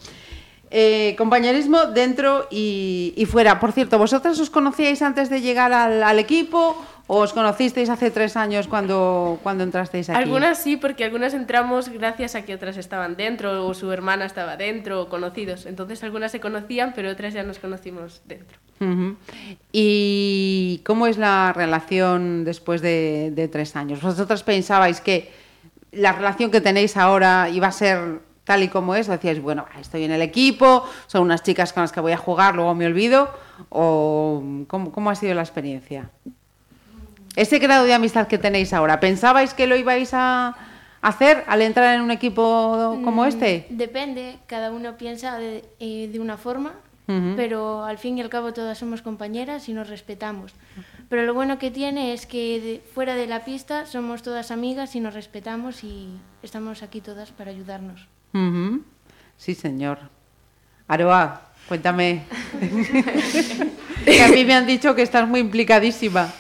Eh, 0.77 1.15
compañerismo 1.17 1.85
dentro 1.85 2.49
y, 2.51 3.15
y 3.17 3.27
fuera. 3.27 3.61
Por 3.61 3.71
cierto, 3.71 3.97
¿vosotras 3.97 4.41
os 4.41 4.51
conocíais 4.51 5.03
antes 5.03 5.31
de 5.31 5.41
llegar 5.41 5.73
al, 5.73 6.03
al 6.03 6.19
equipo 6.19 6.75
o 7.07 7.19
os 7.19 7.33
conocisteis 7.33 7.89
hace 7.91 8.11
tres 8.11 8.37
años 8.37 8.67
cuando, 8.67 9.39
cuando 9.45 9.63
entrasteis 9.63 10.11
aquí? 10.11 10.19
Algunas 10.19 10.59
sí, 10.59 10.77
porque 10.77 11.05
algunas 11.05 11.33
entramos 11.33 11.91
gracias 11.91 12.35
a 12.35 12.43
que 12.43 12.53
otras 12.57 12.77
estaban 12.77 13.15
dentro, 13.15 13.69
o 13.69 13.73
su 13.73 13.93
hermana 13.93 14.25
estaba 14.25 14.57
dentro, 14.57 15.03
o 15.03 15.09
conocidos. 15.09 15.67
Entonces 15.67 16.03
algunas 16.03 16.33
se 16.33 16.41
conocían, 16.41 16.93
pero 16.93 17.09
otras 17.09 17.35
ya 17.35 17.45
nos 17.45 17.61
conocimos 17.61 18.23
dentro. 18.27 18.59
¿Y 19.71 20.83
cómo 20.85 21.07
es 21.07 21.19
la 21.19 21.53
relación 21.55 22.45
después 22.45 22.83
de, 22.83 23.31
de 23.33 23.47
tres 23.47 23.77
años? 23.77 24.03
¿Vosotros 24.03 24.43
pensabais 24.43 25.01
que 25.01 25.31
la 25.93 26.11
relación 26.11 26.51
que 26.51 26.61
tenéis 26.61 26.97
ahora 26.97 27.49
iba 27.49 27.69
a 27.69 27.73
ser 27.73 28.34
tal 28.45 28.63
y 28.63 28.69
como 28.69 28.95
es? 28.95 29.09
¿O 29.09 29.13
decíais, 29.13 29.41
bueno, 29.41 29.67
estoy 29.81 30.05
en 30.05 30.13
el 30.13 30.23
equipo, 30.23 30.85
son 31.07 31.23
unas 31.23 31.43
chicas 31.43 31.73
con 31.73 31.83
las 31.83 31.93
que 31.93 32.01
voy 32.01 32.13
a 32.13 32.17
jugar, 32.17 32.55
luego 32.55 32.75
me 32.75 32.87
olvido? 32.87 33.31
¿O 33.71 34.43
cómo, 34.69 34.93
cómo 34.93 35.11
ha 35.11 35.15
sido 35.15 35.35
la 35.35 35.43
experiencia? 35.43 36.11
Ese 37.37 37.59
grado 37.59 37.85
de 37.85 37.95
amistad 37.95 38.29
que 38.29 38.39
tenéis 38.39 38.73
ahora, 38.73 39.01
¿pensabais 39.01 39.55
que 39.55 39.67
lo 39.67 39.77
ibais 39.77 40.11
a 40.15 40.55
hacer 41.03 41.43
al 41.49 41.63
entrar 41.63 41.95
en 41.95 42.01
un 42.03 42.11
equipo 42.13 43.01
como 43.05 43.25
Mm, 43.25 43.29
este? 43.29 43.67
Depende, 43.71 44.39
cada 44.47 44.71
uno 44.71 44.97
piensa 44.97 45.39
de, 45.39 45.65
eh, 45.81 46.09
de 46.13 46.21
una 46.21 46.37
forma, 46.37 46.73
pero 47.37 47.85
al 47.85 47.99
fin 47.99 48.17
y 48.17 48.23
al 48.23 48.31
cabo 48.31 48.53
todas 48.55 48.79
somos 48.79 49.03
compañeras 49.03 49.69
y 49.69 49.73
nos 49.75 49.89
respetamos. 49.91 50.53
Pero 51.11 51.25
lo 51.25 51.35
bueno 51.35 51.59
que 51.59 51.71
tiene 51.71 52.15
es 52.15 52.25
que 52.27 52.61
de- 52.61 52.81
fuera 52.95 53.15
de 53.15 53.27
la 53.27 53.45
pista 53.45 53.85
somos 53.85 54.23
todas 54.23 54.51
amigas 54.51 54.95
y 54.97 55.01
nos 55.01 55.13
respetamos 55.13 55.85
y 55.85 56.09
estamos 56.43 56.83
aquí 56.83 57.01
todas 57.03 57.31
para 57.33 57.51
ayudarnos. 57.51 58.07
Sí, 59.37 59.55
señor. 59.55 59.99
Aroa, 60.89 61.43
cuéntame. 61.69 62.25
que 64.05 64.23
a 64.23 64.29
mí 64.29 64.45
me 64.45 64.55
han 64.55 64.67
dicho 64.67 64.95
que 64.95 65.03
estás 65.03 65.29
muy 65.29 65.41
implicadísima. 65.41 66.33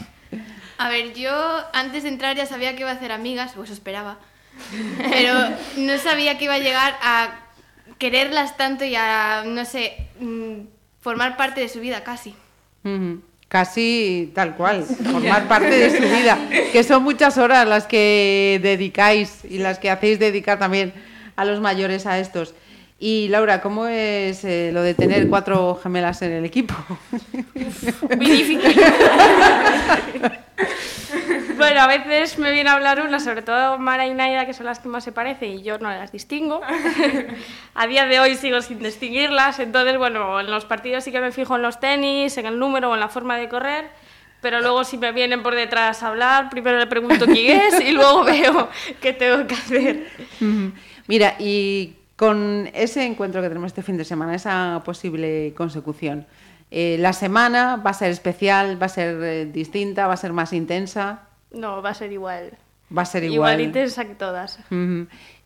A 0.78 0.88
ver, 0.88 1.14
yo 1.14 1.32
antes 1.72 2.02
de 2.02 2.08
entrar 2.08 2.36
ya 2.36 2.46
sabía 2.46 2.74
que 2.74 2.80
iba 2.80 2.90
a 2.90 2.94
hacer 2.94 3.12
amigas, 3.12 3.56
o 3.56 3.62
eso 3.62 3.72
esperaba, 3.72 4.18
pero 5.10 5.34
no 5.76 5.98
sabía 5.98 6.36
que 6.36 6.46
iba 6.46 6.54
a 6.54 6.58
llegar 6.58 6.96
a 7.00 7.40
quererlas 7.98 8.56
tanto 8.56 8.84
y 8.84 8.96
a, 8.96 9.44
no 9.46 9.64
sé, 9.64 10.08
mm, 10.18 10.66
formar 11.00 11.36
parte 11.36 11.60
de 11.60 11.68
su 11.68 11.78
vida 11.80 12.02
casi. 12.02 12.34
Casi 13.48 14.32
tal 14.34 14.56
cual, 14.56 14.82
formar 15.12 15.46
parte 15.46 15.70
de 15.70 15.90
su 15.96 16.02
vida. 16.02 16.38
Que 16.72 16.82
son 16.82 17.04
muchas 17.04 17.38
horas 17.38 17.68
las 17.68 17.86
que 17.86 18.58
dedicáis 18.62 19.44
y 19.44 19.58
las 19.58 19.78
que 19.78 19.90
hacéis 19.90 20.18
dedicar 20.18 20.58
también 20.58 20.92
a 21.36 21.44
los 21.44 21.60
mayores 21.60 22.06
a 22.06 22.18
estos. 22.18 22.54
Y 22.98 23.28
Laura, 23.28 23.60
¿cómo 23.60 23.86
es 23.86 24.44
eh, 24.44 24.70
lo 24.72 24.82
de 24.82 24.94
tener 24.94 25.28
cuatro 25.28 25.78
gemelas 25.82 26.22
en 26.22 26.32
el 26.32 26.44
equipo? 26.44 26.74
Muy 28.16 28.26
difícil. 28.26 28.62
bueno, 31.58 31.80
a 31.80 31.86
veces 31.86 32.38
me 32.38 32.52
viene 32.52 32.70
a 32.70 32.74
hablar 32.74 33.00
una, 33.00 33.18
sobre 33.18 33.42
todo 33.42 33.78
Mara 33.78 34.06
y 34.06 34.14
Naida, 34.14 34.46
que 34.46 34.54
son 34.54 34.66
las 34.66 34.78
que 34.78 34.88
más 34.88 35.02
se 35.02 35.12
parecen 35.12 35.50
y 35.52 35.62
yo 35.62 35.78
no 35.78 35.90
las 35.90 36.12
distingo. 36.12 36.60
a 37.74 37.86
día 37.86 38.06
de 38.06 38.20
hoy 38.20 38.36
sigo 38.36 38.62
sin 38.62 38.78
distinguirlas, 38.78 39.58
entonces, 39.58 39.98
bueno, 39.98 40.40
en 40.40 40.50
los 40.50 40.64
partidos 40.64 41.04
sí 41.04 41.12
que 41.12 41.20
me 41.20 41.32
fijo 41.32 41.56
en 41.56 41.62
los 41.62 41.80
tenis, 41.80 42.38
en 42.38 42.46
el 42.46 42.58
número 42.58 42.90
o 42.90 42.94
en 42.94 43.00
la 43.00 43.08
forma 43.08 43.36
de 43.36 43.48
correr, 43.48 43.90
pero 44.40 44.60
luego 44.60 44.84
si 44.84 44.98
me 44.98 45.10
vienen 45.10 45.42
por 45.42 45.54
detrás 45.54 46.02
a 46.02 46.08
hablar, 46.08 46.48
primero 46.48 46.78
le 46.78 46.86
pregunto 46.86 47.26
quién 47.26 47.60
es 47.60 47.80
y 47.80 47.92
luego 47.92 48.24
veo 48.24 48.68
qué 49.00 49.12
tengo 49.12 49.46
que 49.46 49.54
hacer. 49.54 50.06
Mira, 51.06 51.36
y 51.38 51.96
con 52.16 52.70
ese 52.74 53.04
encuentro 53.04 53.42
que 53.42 53.48
tenemos 53.48 53.68
este 53.68 53.82
fin 53.82 53.96
de 53.96 54.04
semana, 54.04 54.34
esa 54.34 54.82
posible 54.84 55.52
consecución, 55.56 56.26
eh, 56.70 56.96
¿la 56.98 57.12
semana 57.12 57.76
va 57.76 57.90
a 57.90 57.94
ser 57.94 58.10
especial, 58.10 58.80
va 58.80 58.86
a 58.86 58.88
ser 58.88 59.22
eh, 59.22 59.46
distinta, 59.46 60.06
va 60.06 60.14
a 60.14 60.16
ser 60.16 60.32
más 60.32 60.52
intensa? 60.52 61.22
No, 61.52 61.82
va 61.82 61.90
a 61.90 61.94
ser 61.94 62.12
igual. 62.12 62.56
Va 62.96 63.02
a 63.02 63.06
ser 63.06 63.24
igual. 63.24 63.54
Igual 63.54 63.60
intensa 63.60 64.04
que 64.04 64.14
todas. 64.14 64.58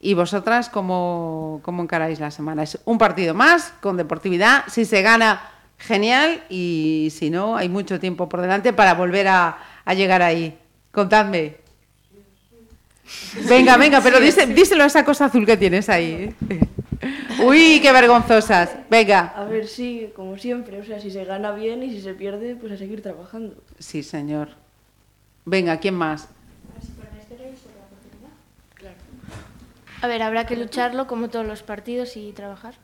¿Y 0.01 0.15
vosotras 0.15 0.69
cómo, 0.69 1.61
cómo 1.63 1.83
encaráis 1.83 2.21
la 2.21 2.31
semana? 2.31 2.63
Es 2.63 2.79
un 2.85 2.99
partido 2.99 3.35
más, 3.35 3.73
con 3.81 3.97
deportividad. 3.97 4.65
Si 4.69 4.85
se 4.85 5.03
gana, 5.03 5.43
genial. 5.79 6.43
Y 6.49 7.09
si 7.13 7.31
no, 7.31 7.57
hay 7.57 7.69
mucho 7.69 8.01
tiempo 8.01 8.29
por 8.29 8.41
delante 8.41 8.73
para 8.73 8.95
volver 8.95 9.29
a, 9.29 9.59
a 9.85 9.95
llegar 9.95 10.23
ahí. 10.23 10.59
Contadme. 10.93 11.68
Venga, 13.49 13.77
venga, 13.77 14.01
pero 14.03 14.19
díse- 14.21 14.47
díselo 14.47 14.85
a 14.85 14.87
esa 14.87 15.05
cosa 15.05 15.27
azul 15.27 15.47
que 15.47 15.57
tienes 15.57 15.89
ahí. 15.89 16.35
Uy, 17.43 17.81
qué 17.81 17.93
vergonzosas. 17.93 18.71
Venga. 18.91 19.33
A 19.37 19.45
ver, 19.45 19.67
sí, 19.67 20.11
como 20.15 20.37
siempre. 20.37 20.81
O 20.81 20.85
sea, 20.85 21.01
si 21.01 21.11
se 21.11 21.25
gana 21.25 21.53
bien 21.53 21.83
y 21.83 21.91
si 21.91 22.01
se 22.03 22.15
pierde, 22.15 22.57
pues 22.57 22.73
a 22.73 22.77
seguir 22.77 23.03
trabajando. 23.03 23.57
Sí, 23.79 24.03
señor. 24.03 24.51
Venga, 25.45 25.79
¿quién 25.79 25.95
más? 25.95 26.29
A 30.01 30.07
ver, 30.07 30.23
habrá 30.23 30.47
que 30.47 30.57
lucharlo 30.57 31.07
como 31.09 31.29
todos 31.29 31.45
los 31.47 31.63
partidos 31.63 32.17
y 32.17 32.33
trabajar. 32.33 32.75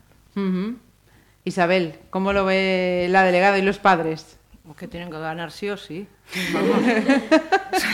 Isabel, 1.45 1.95
¿cómo 2.11 2.33
lo 2.33 2.45
ve 2.45 3.07
la 3.11 3.23
delegada 3.23 3.57
y 3.59 3.63
los 3.63 3.79
padres? 3.79 4.37
Como 4.63 4.75
que 4.75 4.89
tienen 4.89 5.11
que 5.11 5.19
ganar 5.19 5.53
sí 5.53 5.69
o 5.71 5.77
sí. 5.77 6.09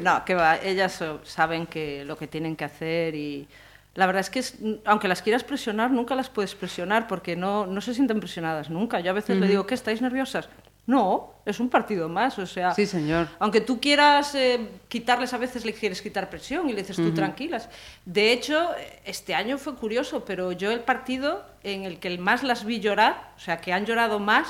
no, 0.02 0.24
que 0.26 0.36
va, 0.36 0.58
ellas 0.58 1.04
saben 1.24 1.66
que 1.68 2.04
lo 2.06 2.18
que 2.18 2.28
tienen 2.28 2.56
que 2.56 2.66
hacer 2.66 3.16
y 3.16 3.48
la 3.96 4.06
verdad 4.08 4.20
es 4.22 4.30
que 4.30 4.40
es- 4.40 4.56
aunque 4.86 5.08
las 5.08 5.22
quieras 5.22 5.44
presionar, 5.44 5.90
nunca 5.92 6.16
las 6.16 6.30
puedes 6.30 6.54
presionar 6.56 7.08
porque 7.08 7.36
no, 7.36 7.66
no 7.66 7.80
se 7.82 7.94
sienten 7.94 8.20
presionadas 8.20 8.70
nunca. 8.70 9.00
Yo 9.00 9.12
a 9.12 9.14
veces 9.14 9.38
le 9.38 9.44
Ujú. 9.44 9.50
digo, 9.50 9.66
¿qué 9.68 9.74
estáis 9.76 10.02
nerviosas? 10.02 10.50
No, 10.88 11.34
es 11.46 11.60
un 11.60 11.70
partido 11.70 12.08
más, 12.10 12.38
o 12.38 12.46
sea, 12.46 12.72
Sí, 12.76 12.86
señor. 12.86 13.28
aunque 13.40 13.60
tú 13.62 13.80
quieras 13.80 14.36
eh, 14.36 14.70
quitarles, 14.88 15.34
a 15.34 15.40
veces 15.40 15.66
le 15.66 15.74
quieres 15.74 16.00
quitar 16.02 16.30
presión 16.30 16.70
y 16.70 16.74
le 16.74 16.82
dices 16.82 16.98
tú 16.98 17.12
tranquilas. 17.12 17.70
De 18.06 18.32
hecho, 18.32 18.70
este 19.04 19.34
año 19.34 19.58
fue 19.58 19.74
curioso, 19.76 20.24
pero 20.26 20.52
yo 20.52 20.72
el 20.72 20.82
partido 20.82 21.44
en 21.64 21.86
el 21.86 21.98
que 22.00 22.16
más 22.20 22.44
las 22.44 22.66
vi 22.66 22.80
llorar, 22.82 23.32
o 23.36 23.40
sea, 23.40 23.58
que 23.62 23.74
han 23.74 23.86
llorado 23.88 24.20
más, 24.20 24.48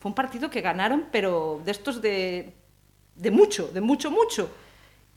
fue 0.00 0.08
un 0.08 0.14
partido 0.16 0.50
que 0.50 0.60
ganaron, 0.60 1.04
pero 1.12 1.60
de 1.64 1.70
estos 1.70 2.02
de, 2.02 2.52
de 3.14 3.30
mucho, 3.30 3.68
de 3.68 3.80
mucho, 3.80 4.10
mucho. 4.10 4.50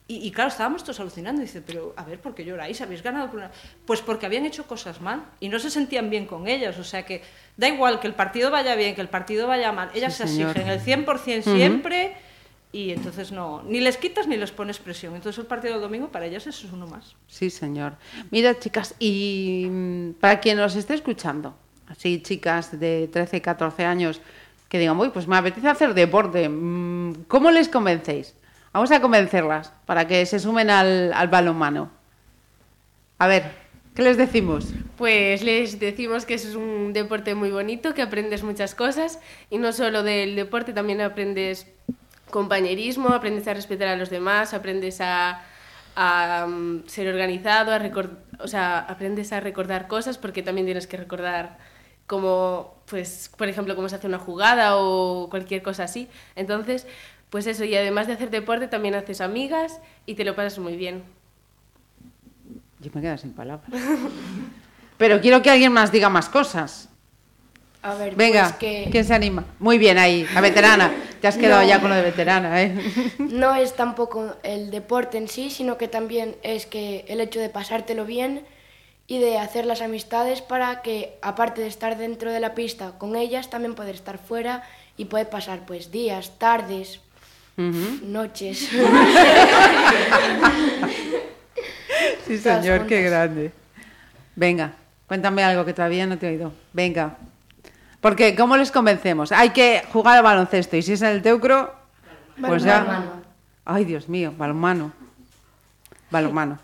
Y, 0.09 0.25
y 0.27 0.31
claro, 0.31 0.49
estábamos 0.49 0.83
todos 0.83 0.99
alucinando. 0.99 1.39
Y 1.39 1.45
dice, 1.45 1.61
pero 1.61 1.93
a 1.95 2.03
ver, 2.03 2.19
¿por 2.19 2.33
qué 2.33 2.43
lloráis? 2.43 2.81
¿Habéis 2.81 3.03
ganado? 3.03 3.27
por 3.27 3.37
una-?". 3.37 3.51
Pues 3.85 4.01
porque 4.01 4.25
habían 4.25 4.43
hecho 4.43 4.65
cosas 4.65 4.99
mal 5.01 5.23
y 5.39 5.49
no 5.49 5.59
se 5.59 5.69
sentían 5.69 6.09
bien 6.09 6.25
con 6.25 6.47
ellas. 6.47 6.79
O 6.79 6.83
sea 6.83 7.05
que 7.05 7.21
da 7.55 7.67
igual 7.69 7.99
que 7.99 8.07
el 8.07 8.15
partido 8.15 8.49
vaya 8.49 8.75
bien, 8.75 8.95
que 8.95 9.01
el 9.01 9.07
partido 9.07 9.47
vaya 9.47 9.71
mal. 9.71 9.91
Ellas 9.93 10.15
Sí, 10.15 10.23
se 10.27 10.41
exigen 10.41 10.67
el 10.67 10.81
100% 10.81 11.41
Ujú. 11.45 11.55
siempre 11.55 12.17
y 12.71 12.91
entonces 12.91 13.31
no, 13.31 13.61
ni 13.63 13.81
les 13.81 13.97
quitas 13.97 14.25
ni 14.27 14.35
les 14.35 14.51
pones 14.51 14.79
presión. 14.79 15.15
Entonces 15.15 15.39
el 15.39 15.45
partido 15.45 15.73
del 15.73 15.81
domingo 15.83 16.07
para 16.09 16.25
ellas 16.25 16.47
eso 16.47 16.65
es 16.65 16.73
uno 16.73 16.87
más. 16.87 17.15
Sí, 17.27 17.51
señor. 17.51 17.93
Mira, 18.31 18.57
chicas, 18.57 18.95
y 18.97 19.67
mm, 19.69 20.13
para 20.19 20.39
quien 20.39 20.57
nos 20.57 20.75
esté 20.75 20.95
escuchando, 20.95 21.55
así 21.87 22.19
chicas 22.23 22.79
de 22.79 23.07
13, 23.13 23.41
14 23.43 23.85
años, 23.85 24.21
que 24.67 24.79
digan, 24.79 24.99
uy, 24.99 25.09
pues 25.09 25.27
me 25.27 25.37
apetece 25.37 25.67
hacer 25.67 25.93
deporte, 25.93 26.49
mm, 26.49 27.25
¿cómo 27.27 27.51
les 27.51 27.69
convencéis? 27.69 28.35
Vamos 28.71 28.91
a 28.91 29.01
convencerlas 29.01 29.73
para 29.85 30.07
que 30.07 30.25
se 30.25 30.39
sumen 30.39 30.69
al, 30.69 31.11
al 31.13 31.27
balonmano. 31.27 31.89
A 33.17 33.27
ver, 33.27 33.51
¿qué 33.95 34.03
les 34.03 34.17
decimos? 34.17 34.67
Pues 34.95 35.43
les 35.43 35.79
decimos 35.79 36.25
que 36.25 36.35
es 36.35 36.55
un 36.55 36.93
deporte 36.93 37.33
muy 37.33 37.49
bonito, 37.51 37.93
que 37.93 38.01
aprendes 38.01 38.43
muchas 38.43 38.75
cosas 38.75 39.19
y 39.49 39.57
no 39.57 39.73
solo 39.73 40.03
del 40.03 40.35
deporte, 40.35 40.73
también 40.73 41.01
aprendes 41.01 41.67
compañerismo, 42.29 43.09
aprendes 43.09 43.47
a 43.47 43.53
respetar 43.53 43.87
a 43.87 43.95
los 43.95 44.09
demás, 44.09 44.53
aprendes 44.53 45.01
a, 45.01 45.41
mm, 46.47 46.87
ser 46.87 47.07
organizado, 47.07 47.73
a 47.73 47.81
o 48.39 48.47
sea, 48.47 48.79
aprendes 48.79 49.33
a 49.33 49.39
recordar 49.39 49.87
cosas 49.87 50.17
porque 50.17 50.43
también 50.43 50.65
tienes 50.65 50.87
que 50.87 50.97
recordar 50.97 51.57
como, 52.07 52.81
pues, 52.89 53.31
por 53.37 53.47
ejemplo, 53.47 53.75
cómo 53.75 53.87
se 53.89 53.95
hace 53.95 54.07
una 54.07 54.17
jugada 54.17 54.77
o 54.77 55.29
cualquier 55.29 55.61
cosa 55.61 55.83
así. 55.83 56.07
Entonces, 56.35 56.87
pues 57.29 57.45
eso, 57.47 57.63
y 57.63 57.75
además 57.75 58.07
de 58.07 58.13
hacer 58.13 58.29
deporte 58.29 58.67
también 58.67 58.95
haces 58.95 59.21
amigas 59.21 59.79
y 60.05 60.15
te 60.15 60.23
lo 60.23 60.35
pasas 60.35 60.59
muy 60.59 60.75
bien. 60.75 61.03
Yo 62.79 62.89
me 62.93 63.01
quedo 63.01 63.17
sin 63.17 63.33
palabras. 63.33 63.69
Pero 64.97 65.21
quiero 65.21 65.41
que 65.41 65.49
alguien 65.49 65.71
más 65.71 65.91
diga 65.91 66.09
más 66.09 66.29
cosas. 66.29 66.89
A 67.81 67.93
ver, 67.93 68.15
Venga, 68.15 68.43
pues 68.43 68.53
que 68.57 68.87
¿quién 68.91 69.05
se 69.05 69.13
anima? 69.13 69.45
Muy 69.59 69.77
bien 69.77 69.97
ahí, 69.97 70.27
la 70.33 70.41
veterana. 70.41 70.91
Te 71.21 71.27
has 71.27 71.37
quedado 71.37 71.61
No. 71.61 71.67
ya 71.67 71.79
con 71.79 71.89
lo 71.89 71.95
de 71.95 72.01
veterana, 72.01 72.61
¿eh? 72.61 72.75
no 73.19 73.55
es 73.55 73.73
tampoco 73.75 74.35
el 74.43 74.69
deporte 74.71 75.17
en 75.17 75.27
sí, 75.29 75.49
sino 75.49 75.77
que 75.77 75.87
también 75.87 76.35
es 76.43 76.65
que 76.65 77.05
el 77.07 77.21
hecho 77.21 77.39
de 77.39 77.47
pasártelo 77.49 78.05
bien 78.05 78.45
y 79.07 79.19
de 79.19 79.37
hacer 79.37 79.65
las 79.65 79.81
amistades 79.81 80.41
para 80.41 80.81
que, 80.81 81.17
aparte 81.21 81.61
de 81.61 81.67
estar 81.67 81.97
dentro 81.97 82.31
de 82.31 82.39
la 82.41 82.53
pista 82.53 82.97
con 82.97 83.15
ellas, 83.15 83.49
también 83.49 83.75
poder 83.75 83.95
estar 83.95 84.17
fuera 84.17 84.63
y 84.97 85.05
poder 85.05 85.29
pasar 85.29 85.65
pues 85.65 85.89
días, 85.91 86.33
tardes, 86.37 86.99
Noches. 87.59 88.69
Sí, 92.25 92.37
señor, 92.37 92.85
qué 92.85 93.01
grande. 93.01 93.51
Venga, 94.35 94.73
cuéntame 95.07 95.43
algo 95.43 95.65
que 95.65 95.73
todavía 95.73 96.05
no 96.05 96.17
te 96.19 96.27
he 96.27 96.29
oído. 96.35 96.53
Venga. 96.73 97.17
Porque, 98.01 98.35
¿cómo 98.35 98.55
les 98.55 98.71
convencemos? 98.71 99.31
Hay 99.31 99.49
que 99.49 99.81
jugar 99.91 100.17
al 100.17 100.23
baloncesto 100.23 100.77
y 100.77 100.83
si 100.83 100.93
es 100.93 101.01
en 101.01 101.07
el 101.07 101.21
teucro, 101.23 101.73
pues 102.39 102.61
ya... 102.61 102.83
Balonmano. 102.83 103.11
Ay, 103.65 103.85
Dios 103.85 104.07
mío, 104.07 104.31
balonmano. 104.37 104.93
Balonmano. 106.11 106.59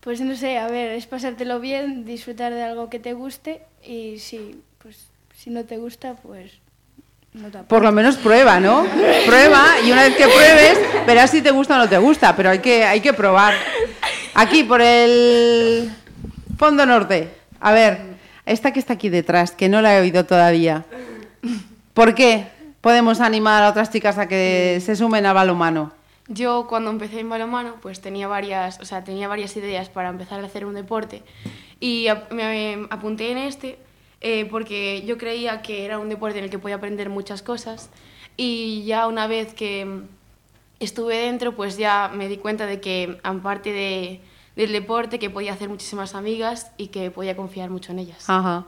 Pues 0.00 0.20
no 0.20 0.36
sé, 0.36 0.58
a 0.58 0.68
ver, 0.68 0.92
es 0.92 1.06
pasártelo 1.06 1.58
bien, 1.58 2.04
disfrutar 2.04 2.54
de 2.54 2.62
algo 2.62 2.88
que 2.88 3.00
te 3.00 3.12
guste 3.12 3.62
y 3.84 4.20
si, 4.20 4.62
pues, 4.78 5.08
si 5.36 5.50
no 5.50 5.64
te 5.64 5.78
gusta, 5.78 6.14
pues 6.14 6.52
Por 7.66 7.82
lo 7.82 7.92
menos 7.92 8.16
prueba, 8.16 8.60
¿no? 8.60 8.84
Prueba 9.24 9.80
y 9.84 9.90
una 9.90 10.02
vez 10.02 10.16
que 10.16 10.24
pruebes, 10.24 11.06
verás 11.06 11.30
si 11.30 11.40
te 11.40 11.50
gusta 11.50 11.76
o 11.76 11.78
no 11.78 11.88
te 11.88 11.96
gusta, 11.96 12.36
pero 12.36 12.50
hay 12.50 12.58
que, 12.58 12.84
hay 12.84 13.00
que 13.00 13.14
probar. 13.14 13.54
Aquí, 14.34 14.64
por 14.64 14.82
el 14.82 15.90
fondo 16.58 16.84
norte. 16.84 17.30
A 17.58 17.72
ver, 17.72 18.00
esta 18.44 18.72
que 18.72 18.78
está 18.78 18.94
aquí 18.94 19.08
detrás, 19.08 19.52
que 19.52 19.70
no 19.70 19.80
la 19.80 19.96
he 19.96 20.00
oído 20.00 20.26
todavía. 20.26 20.84
¿Por 21.94 22.14
qué 22.14 22.48
podemos 22.82 23.20
animar 23.20 23.62
a 23.62 23.70
otras 23.70 23.90
chicas 23.90 24.18
a 24.18 24.28
que 24.28 24.82
se 24.84 24.94
sumen 24.94 25.24
a 25.24 25.32
balonmano? 25.32 25.92
Yo 26.28 26.66
cuando 26.68 26.90
empecé 26.90 27.20
en 27.20 27.30
balonmano, 27.30 27.76
pues 27.80 28.00
tenía 28.00 28.28
varias, 28.28 28.78
o 28.80 28.84
sea, 28.84 29.04
tenía 29.04 29.26
varias 29.26 29.56
ideas 29.56 29.88
para 29.88 30.10
empezar 30.10 30.40
a 30.40 30.46
hacer 30.46 30.66
un 30.66 30.74
deporte 30.74 31.22
y 31.80 32.08
me 32.30 32.86
apunté 32.90 33.30
en 33.32 33.38
este 33.38 33.78
eh, 34.22 34.46
porque 34.50 35.02
yo 35.04 35.18
creía 35.18 35.62
que 35.62 35.84
era 35.84 35.98
un 35.98 36.08
deporte 36.08 36.38
en 36.38 36.44
el 36.44 36.50
que 36.50 36.58
podía 36.58 36.76
aprender 36.76 37.10
muchas 37.10 37.42
cosas 37.42 37.90
y 38.36 38.84
ya 38.84 39.08
una 39.08 39.26
vez 39.26 39.52
que 39.52 40.02
estuve 40.78 41.16
dentro, 41.16 41.56
pues 41.56 41.76
ya 41.76 42.10
me 42.14 42.28
di 42.28 42.36
cuenta 42.36 42.66
de 42.66 42.80
que 42.80 43.18
aparte 43.24 43.72
de, 43.72 44.20
del 44.56 44.72
deporte, 44.72 45.18
que 45.18 45.28
podía 45.28 45.52
hacer 45.52 45.68
muchísimas 45.68 46.14
amigas 46.14 46.70
y 46.76 46.88
que 46.88 47.10
podía 47.10 47.36
confiar 47.36 47.68
mucho 47.68 47.92
en 47.92 47.98
ellas. 47.98 48.28
Ajá. 48.28 48.66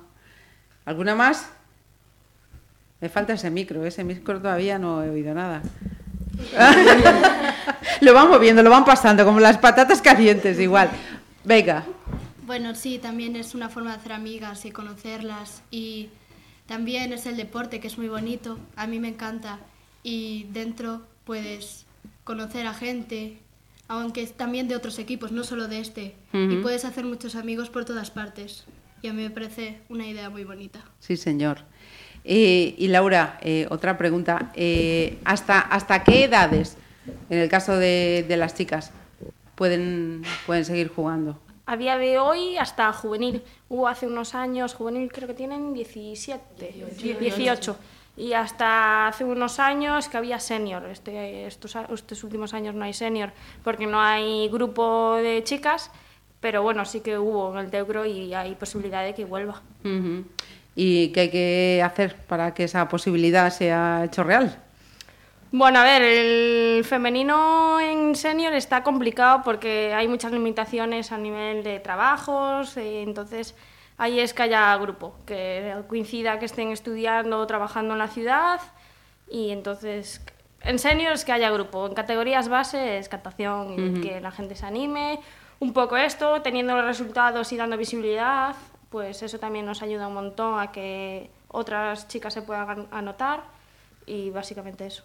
¿Alguna 0.85 1.15
más? 1.15 1.49
Me 3.01 3.09
falta 3.09 3.35
ese 3.35 3.51
micro, 3.51 3.85
ese 3.85 4.03
micro 4.03 4.41
todavía 4.41 4.79
no 4.79 5.03
he 5.05 5.11
oído 5.11 5.35
nada. 5.35 5.63
lo 8.01 8.13
van 8.13 8.29
moviendo, 8.29 8.63
lo 8.63 8.71
van 8.71 8.85
pasando, 8.85 9.25
como 9.25 9.39
las 9.41 9.59
patatas 9.59 10.03
calientes, 10.03 10.59
igual. 10.59 10.91
Venga. 11.45 11.85
Bueno, 12.47 12.75
sí, 12.75 12.99
también 12.99 13.37
es 13.37 13.55
una 13.55 13.69
forma 13.69 13.93
de 13.93 13.97
hacer 13.97 14.13
amigas 14.13 14.65
y 14.67 14.71
conocerlas 14.71 15.63
y 15.71 16.11
también 16.67 17.13
es 17.13 17.27
el 17.27 17.37
deporte 17.37 17.81
que 17.81 17.87
es 17.87 17.97
muy 17.97 18.09
bonito, 18.09 18.59
a 18.77 18.87
mí 18.87 18.99
me 18.99 19.09
encanta 19.09 19.61
y 20.03 20.47
dentro 20.53 21.03
puedes 21.25 21.87
conocer 22.25 22.67
a 22.67 22.75
gente, 22.75 23.39
aunque 23.89 24.27
también 24.27 24.69
de 24.69 24.77
otros 24.77 24.99
equipos, 24.99 25.33
no 25.33 25.45
solo 25.45 25.69
de 25.69 25.81
este. 25.81 26.15
Y 26.33 26.57
puedes 26.57 26.85
hacer 26.85 27.05
muchos 27.05 27.35
amigos 27.35 27.71
por 27.71 27.85
todas 27.85 28.11
partes. 28.11 28.65
Y 29.03 29.09
a 29.09 29.13
mí 29.13 29.23
me 29.23 29.31
parece 29.31 29.81
una 29.89 30.07
idea 30.07 30.31
muy 30.31 30.45
bonita. 30.45 30.81
Sí, 31.01 31.17
señor. 31.17 31.59
Eh, 32.25 32.75
y 32.79 32.89
Laura, 32.89 33.39
eh, 33.43 33.67
otra 33.71 33.99
pregunta. 33.99 34.53
Eh, 34.55 35.19
¿hasta, 35.25 35.61
¿Hasta 35.61 36.05
qué 36.05 36.25
edades, 36.25 36.77
en 37.29 37.39
el 37.39 37.49
caso 37.49 37.77
de, 37.77 38.25
de 38.27 38.37
las 38.37 38.55
chicas, 38.55 38.93
pueden, 39.55 40.23
pueden 40.47 40.65
seguir 40.65 40.89
jugando? 40.89 41.39
A 41.67 41.77
día 41.77 41.97
de 41.97 42.19
hoy 42.19 42.59
hasta 42.59 42.93
juvenil. 42.93 43.43
Hubo 43.69 43.89
hace 43.89 44.07
unos 44.07 44.35
años, 44.35 44.75
juvenil 44.75 45.11
creo 45.11 45.29
que 45.29 45.35
tienen 45.35 45.73
17, 45.73 46.87
18. 47.19 47.77
Y 48.17 48.35
hasta 48.35 49.09
hace 49.09 49.25
unos 49.25 49.59
años 49.59 50.09
que 50.09 50.17
había 50.17 50.39
senior. 50.39 50.85
Este, 50.87 51.47
estos, 51.47 51.75
estos 51.93 52.23
últimos 52.23 52.55
años 52.55 52.75
no 52.75 52.85
hay 52.85 52.93
senior 52.93 53.33
porque 53.65 53.87
no 53.87 54.01
hay 54.01 54.49
grupo 54.49 55.17
de 55.17 55.43
chicas, 55.43 55.91
pero 56.41 56.63
bueno, 56.63 56.85
sí 56.85 57.01
que 57.01 57.19
hubo 57.19 57.53
en 57.53 57.59
el 57.65 57.71
Teucro 57.71 58.05
y 58.05 58.35
hay 58.35 58.55
posibilidad 58.55 59.03
de 59.03 59.15
que 59.15 59.25
vuelva. 59.25 59.63
¿Y 60.77 61.09
qué 61.09 61.21
hay 61.21 61.31
que 61.31 61.83
hacer 61.83 62.17
para 62.27 62.53
que 62.53 62.65
esa 62.65 62.89
posibilidad 62.89 63.51
sea 63.51 64.05
hecho 64.05 64.23
real? 64.23 64.64
Bueno, 65.57 65.79
a 65.79 65.85
ver, 65.85 66.03
el 66.03 66.85
femenino 66.85 67.79
en 67.79 68.17
senior 68.17 68.53
está 68.55 68.83
complicado 68.83 69.43
porque 69.45 69.95
hay 69.95 70.09
muchas 70.09 70.33
limitaciones 70.33 71.13
a 71.13 71.17
nivel 71.17 71.63
de 71.63 71.79
trabajos, 71.79 72.77
eh, 72.77 73.03
entonces 73.03 73.55
ahí 73.97 74.19
es 74.19 74.35
que 74.35 74.43
haya 74.43 74.77
grupo, 74.79 75.15
que 75.25 75.77
coincida 75.87 76.41
que 76.41 76.47
estén 76.47 76.73
estudiando 76.73 77.39
o 77.39 77.47
trabajando 77.47 77.93
en 77.95 78.01
la 78.01 78.09
ciudad 78.09 78.61
y 79.31 79.51
entonces 79.51 80.27
en 80.61 80.81
senior 80.81 81.13
es 81.13 81.25
que 81.25 81.31
haya 81.31 81.53
grupo, 81.53 81.87
en 81.87 81.95
categorías 81.95 82.49
base 82.49 82.99
es 82.99 83.09
captación 83.09 83.79
y 83.79 83.91
Ujú. 83.91 84.01
que 84.01 84.21
la 84.21 84.33
gente 84.33 84.57
se 84.57 84.67
anime, 84.67 85.21
un 85.61 85.73
poco 85.73 85.97
esto, 85.97 86.43
teniendo 86.43 86.75
los 86.75 86.85
resultados 86.85 87.53
y 87.53 87.57
dando 87.57 87.77
visibilidad, 87.77 88.57
pues 88.91 89.23
eso 89.23 89.39
también 89.39 89.67
nos 89.67 89.83
ayuda 89.83 90.09
un 90.09 90.15
montón 90.15 90.59
a 90.59 90.73
que 90.73 91.31
otras 91.47 92.09
chicas 92.09 92.35
se 92.35 92.43
puedan 92.43 92.89
anotar 92.91 93.45
y 94.05 94.31
básicamente 94.31 94.87
eso. 94.87 95.05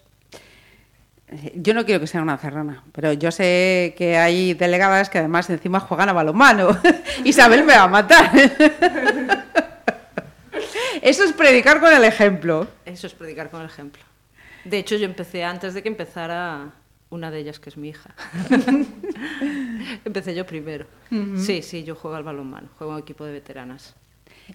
Eh, 1.32 1.54
Yo 1.56 1.74
no 1.74 1.86
quiero 1.86 2.00
que 2.02 2.08
sea 2.08 2.22
una 2.22 2.38
cerrana, 2.38 2.84
pero 2.92 3.14
yo 3.14 3.32
sé 3.32 3.94
que 3.98 4.18
hay 4.18 4.54
delegadas 4.54 5.10
que 5.10 5.20
además 5.20 5.50
encima 5.50 5.80
juegan 5.80 6.10
a 6.10 6.14
balonmano. 6.14 6.70
Isabel 7.24 7.64
me 7.64 7.74
va 7.76 7.84
a 7.84 7.88
matar. 7.88 8.32
Eso 11.02 11.24
es 11.24 11.32
predicar 11.34 11.80
con 11.80 11.94
el 11.94 12.04
ejemplo. 12.04 12.68
Eso 12.86 13.08
es 13.08 13.14
predicar 13.14 13.50
con 13.50 13.62
el 13.62 13.68
ejemplo. 13.68 14.02
De 14.66 14.78
hecho, 14.78 14.98
yo 14.98 15.06
empecé 15.06 15.44
antes 15.46 15.74
de 15.74 15.82
que 15.82 15.88
empezara 15.88 16.72
una 17.10 17.32
de 17.32 17.40
ellas, 17.40 17.60
que 17.60 17.70
es 17.70 17.78
mi 17.78 17.90
hija. 17.90 18.14
empecé 20.06 20.36
yo 20.36 20.46
primero. 20.46 20.86
Sí, 21.38 21.62
sí, 21.62 21.84
yo 21.84 21.96
juego 21.96 22.18
al 22.18 22.24
balonmano, 22.24 22.68
juego 22.78 22.94
en 22.94 23.00
equipo 23.00 23.26
de 23.26 23.32
veteranas. 23.32 23.96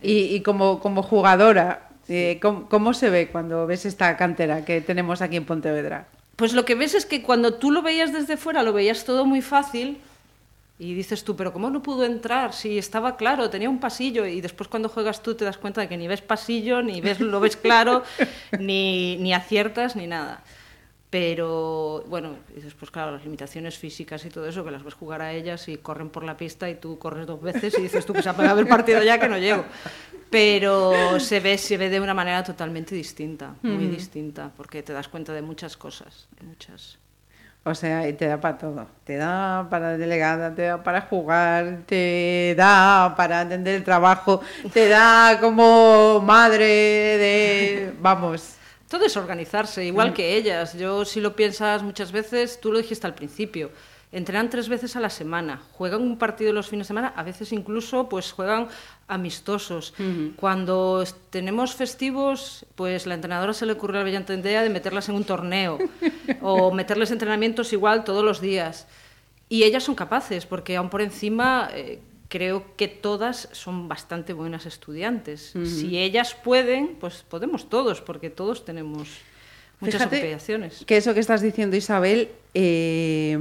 Y, 0.02 0.34
y 0.34 0.40
como, 0.42 0.80
como 0.80 1.02
jugadora, 1.02 1.88
eh, 2.08 2.38
¿cómo, 2.42 2.68
cómo 2.68 2.92
se 2.94 3.10
ve 3.10 3.28
cuando 3.28 3.66
ves 3.66 3.86
esta 3.86 4.16
cantera 4.16 4.64
que 4.64 4.80
tenemos 4.80 5.22
aquí 5.22 5.36
en 5.36 5.44
Pontevedra? 5.46 6.06
Pues 6.36 6.52
lo 6.52 6.64
que 6.64 6.74
ves 6.74 6.94
es 6.94 7.06
que 7.06 7.22
cuando 7.22 7.54
tú 7.54 7.70
lo 7.70 7.82
veías 7.82 8.12
desde 8.12 8.36
fuera, 8.36 8.62
lo 8.62 8.72
veías 8.72 9.04
todo 9.04 9.24
muy 9.24 9.40
fácil 9.40 9.98
y 10.78 10.94
dices 10.94 11.22
tú, 11.22 11.36
pero 11.36 11.52
¿cómo 11.52 11.70
no 11.70 11.82
pudo 11.82 12.04
entrar? 12.04 12.52
Si 12.52 12.78
estaba 12.78 13.16
claro, 13.16 13.50
tenía 13.50 13.70
un 13.70 13.78
pasillo 13.78 14.26
y 14.26 14.40
después 14.40 14.68
cuando 14.68 14.88
juegas 14.88 15.22
tú 15.22 15.34
te 15.34 15.44
das 15.44 15.58
cuenta 15.58 15.80
de 15.80 15.88
que 15.88 15.96
ni 15.96 16.08
ves 16.08 16.20
pasillo, 16.20 16.82
ni 16.82 17.00
ves, 17.00 17.20
lo 17.20 17.38
ves 17.38 17.56
claro, 17.56 18.02
ni, 18.58 19.16
ni 19.18 19.32
aciertas, 19.32 19.94
ni 19.94 20.08
nada. 20.08 20.42
Pero 21.14 22.02
bueno, 22.08 22.30
y 22.56 22.60
después 22.60 22.90
claro, 22.90 23.12
las 23.12 23.22
limitaciones 23.22 23.78
físicas 23.78 24.24
y 24.24 24.30
todo 24.30 24.48
eso, 24.48 24.64
que 24.64 24.72
las 24.72 24.82
ves 24.82 24.94
jugar 24.94 25.22
a 25.22 25.30
ellas 25.30 25.68
y 25.68 25.76
corren 25.76 26.10
por 26.10 26.24
la 26.24 26.36
pista 26.36 26.68
y 26.68 26.74
tú 26.74 26.98
corres 26.98 27.24
dos 27.24 27.40
veces 27.40 27.72
y 27.78 27.82
dices 27.82 28.04
tú 28.04 28.12
que 28.12 28.20
se 28.20 28.30
ha 28.30 28.36
pegado 28.36 28.58
el 28.58 28.66
partido 28.66 29.00
ya 29.00 29.20
que 29.20 29.28
no 29.28 29.38
llego. 29.38 29.64
Pero 30.28 31.20
se 31.20 31.38
ve, 31.38 31.56
se 31.56 31.76
ve 31.76 31.88
de 31.88 32.00
una 32.00 32.14
manera 32.14 32.42
totalmente 32.42 32.96
distinta, 32.96 33.54
muy 33.62 33.86
distinta, 33.86 34.50
porque 34.56 34.82
te 34.82 34.92
das 34.92 35.06
cuenta 35.06 35.32
de 35.32 35.42
muchas 35.42 35.76
cosas, 35.76 36.26
de 36.36 36.48
muchas... 36.48 36.98
O 37.62 37.76
sea, 37.76 38.08
y 38.08 38.14
te 38.14 38.26
da 38.26 38.40
para 38.40 38.58
todo. 38.58 38.86
Te 39.04 39.14
da 39.14 39.68
para 39.70 39.96
delegada, 39.96 40.52
te 40.52 40.62
da 40.62 40.82
para 40.82 41.02
jugar, 41.02 41.82
te 41.86 42.56
da 42.58 43.14
para 43.16 43.42
atender 43.42 43.76
el 43.76 43.84
trabajo, 43.84 44.40
te 44.72 44.88
da 44.88 45.38
como 45.40 46.20
madre 46.20 46.66
de... 46.66 47.92
Vamos. 48.00 48.63
Todo 48.94 49.06
es 49.06 49.16
organizarse, 49.16 49.84
igual 49.84 50.10
Mm. 50.10 50.14
que 50.14 50.36
ellas. 50.36 50.78
Yo, 50.78 51.04
si 51.04 51.20
lo 51.20 51.34
piensas 51.34 51.82
muchas 51.82 52.12
veces, 52.12 52.60
tú 52.60 52.70
lo 52.70 52.78
dijiste 52.78 53.04
al 53.08 53.14
principio, 53.16 53.72
entrenan 54.12 54.48
tres 54.50 54.68
veces 54.68 54.94
a 54.94 55.00
la 55.00 55.10
semana, 55.10 55.62
juegan 55.72 56.00
un 56.02 56.16
partido 56.16 56.52
los 56.52 56.68
fines 56.68 56.86
de 56.86 56.90
semana, 56.92 57.12
a 57.16 57.24
veces 57.24 57.50
incluso 57.52 58.08
pues 58.08 58.30
juegan 58.30 58.68
amistosos. 59.08 59.94
Cuando 60.36 61.02
es- 61.02 61.16
tenemos 61.30 61.74
festivos, 61.74 62.66
pues 62.76 63.06
la 63.06 63.14
entrenadora 63.14 63.52
se 63.52 63.66
le 63.66 63.72
ocurre 63.72 63.94
la 63.98 64.04
brillante 64.04 64.32
idea 64.34 64.62
de 64.62 64.70
meterlas 64.70 65.08
en 65.08 65.16
un 65.16 65.24
torneo 65.24 65.78
o 66.40 66.70
meterles 66.70 67.10
entrenamientos 67.10 67.72
igual 67.72 68.04
todos 68.04 68.22
los 68.24 68.40
días. 68.40 68.86
Y 69.48 69.64
ellas 69.64 69.82
son 69.82 69.96
capaces, 69.96 70.46
porque 70.46 70.76
aún 70.76 70.88
por 70.88 71.02
encima 71.02 71.68
eh, 71.74 71.98
creo 72.34 72.64
que 72.76 72.88
todas 72.88 73.48
son 73.52 73.86
bastante 73.86 74.32
buenas 74.32 74.66
estudiantes. 74.66 75.54
Si 75.64 75.98
ellas 76.00 76.34
pueden, 76.34 76.96
pues 76.98 77.22
podemos 77.22 77.68
todos, 77.68 78.00
porque 78.00 78.28
todos 78.28 78.64
tenemos 78.64 79.06
muchas 79.78 80.00
Fíjate 80.00 80.18
obligaciones. 80.18 80.84
Que 80.84 80.96
eso 80.96 81.14
que 81.14 81.20
estás 81.20 81.42
diciendo, 81.42 81.76
Isabel, 81.76 82.30
eh, 82.52 83.38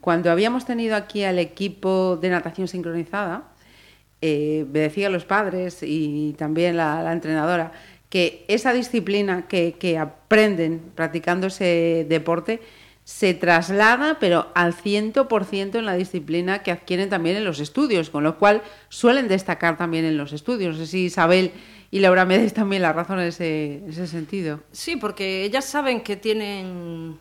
cuando 0.00 0.30
habíamos 0.30 0.64
tenido 0.64 0.96
aquí 0.96 1.22
al 1.22 1.38
equipo 1.38 2.16
de 2.16 2.30
natación 2.30 2.66
sincronizada, 2.66 3.52
eh, 4.22 4.64
me 4.72 4.78
decían 4.78 5.12
los 5.12 5.26
padres 5.26 5.80
y 5.82 6.34
también 6.38 6.78
la, 6.78 7.02
la 7.02 7.12
entrenadora 7.12 7.72
que 8.08 8.46
esa 8.48 8.72
disciplina 8.72 9.46
que, 9.48 9.74
que 9.78 9.98
aprenden 9.98 10.80
practicando 10.94 11.48
ese 11.48 12.06
deporte 12.08 12.62
se 13.04 13.34
traslada, 13.34 14.16
pero 14.18 14.50
al 14.54 14.72
100% 14.74 15.78
en 15.78 15.84
la 15.84 15.94
disciplina 15.94 16.62
que 16.62 16.70
adquieren 16.72 17.10
también 17.10 17.36
en 17.36 17.44
los 17.44 17.60
estudios, 17.60 18.08
con 18.10 18.24
lo 18.24 18.38
cual 18.38 18.62
suelen 18.88 19.28
destacar 19.28 19.76
también 19.76 20.04
en 20.06 20.16
los 20.16 20.32
estudios. 20.32 20.74
No 20.76 20.80
sé 20.84 20.86
si 20.90 21.04
Isabel 21.04 21.52
y 21.90 22.00
Laura 22.00 22.24
me 22.24 22.38
dais 22.38 22.54
también 22.54 22.80
la 22.82 22.92
razón 22.94 23.20
en 23.20 23.26
ese, 23.28 23.76
en 23.84 23.90
ese 23.90 24.06
sentido. 24.06 24.60
Sí, 24.72 24.96
porque 24.96 25.44
ellas 25.44 25.66
saben 25.66 26.00
que 26.00 26.16
tienen 26.16 27.18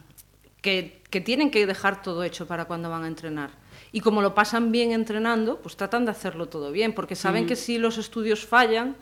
que, 0.62 1.02
que 1.10 1.20
tienen 1.20 1.52
que 1.52 1.66
dejar 1.66 2.02
todo 2.02 2.24
hecho 2.24 2.48
para 2.48 2.64
cuando 2.66 2.90
van 2.90 3.04
a 3.04 3.08
entrenar. 3.08 3.50
Y 3.92 4.00
como 4.00 4.22
lo 4.22 4.34
pasan 4.34 4.72
bien 4.72 4.94
entrenando, 4.94 5.60
pues 5.60 5.76
tratan 5.76 6.06
de 6.06 6.12
hacerlo 6.12 6.48
todo 6.48 6.72
bien, 6.72 6.94
porque 6.94 7.16
saben 7.16 7.44
Mm. 7.44 7.48
que 7.48 7.56
si 7.58 7.78
los 7.78 7.98
estudios 7.98 8.46
fallan, 8.46 8.96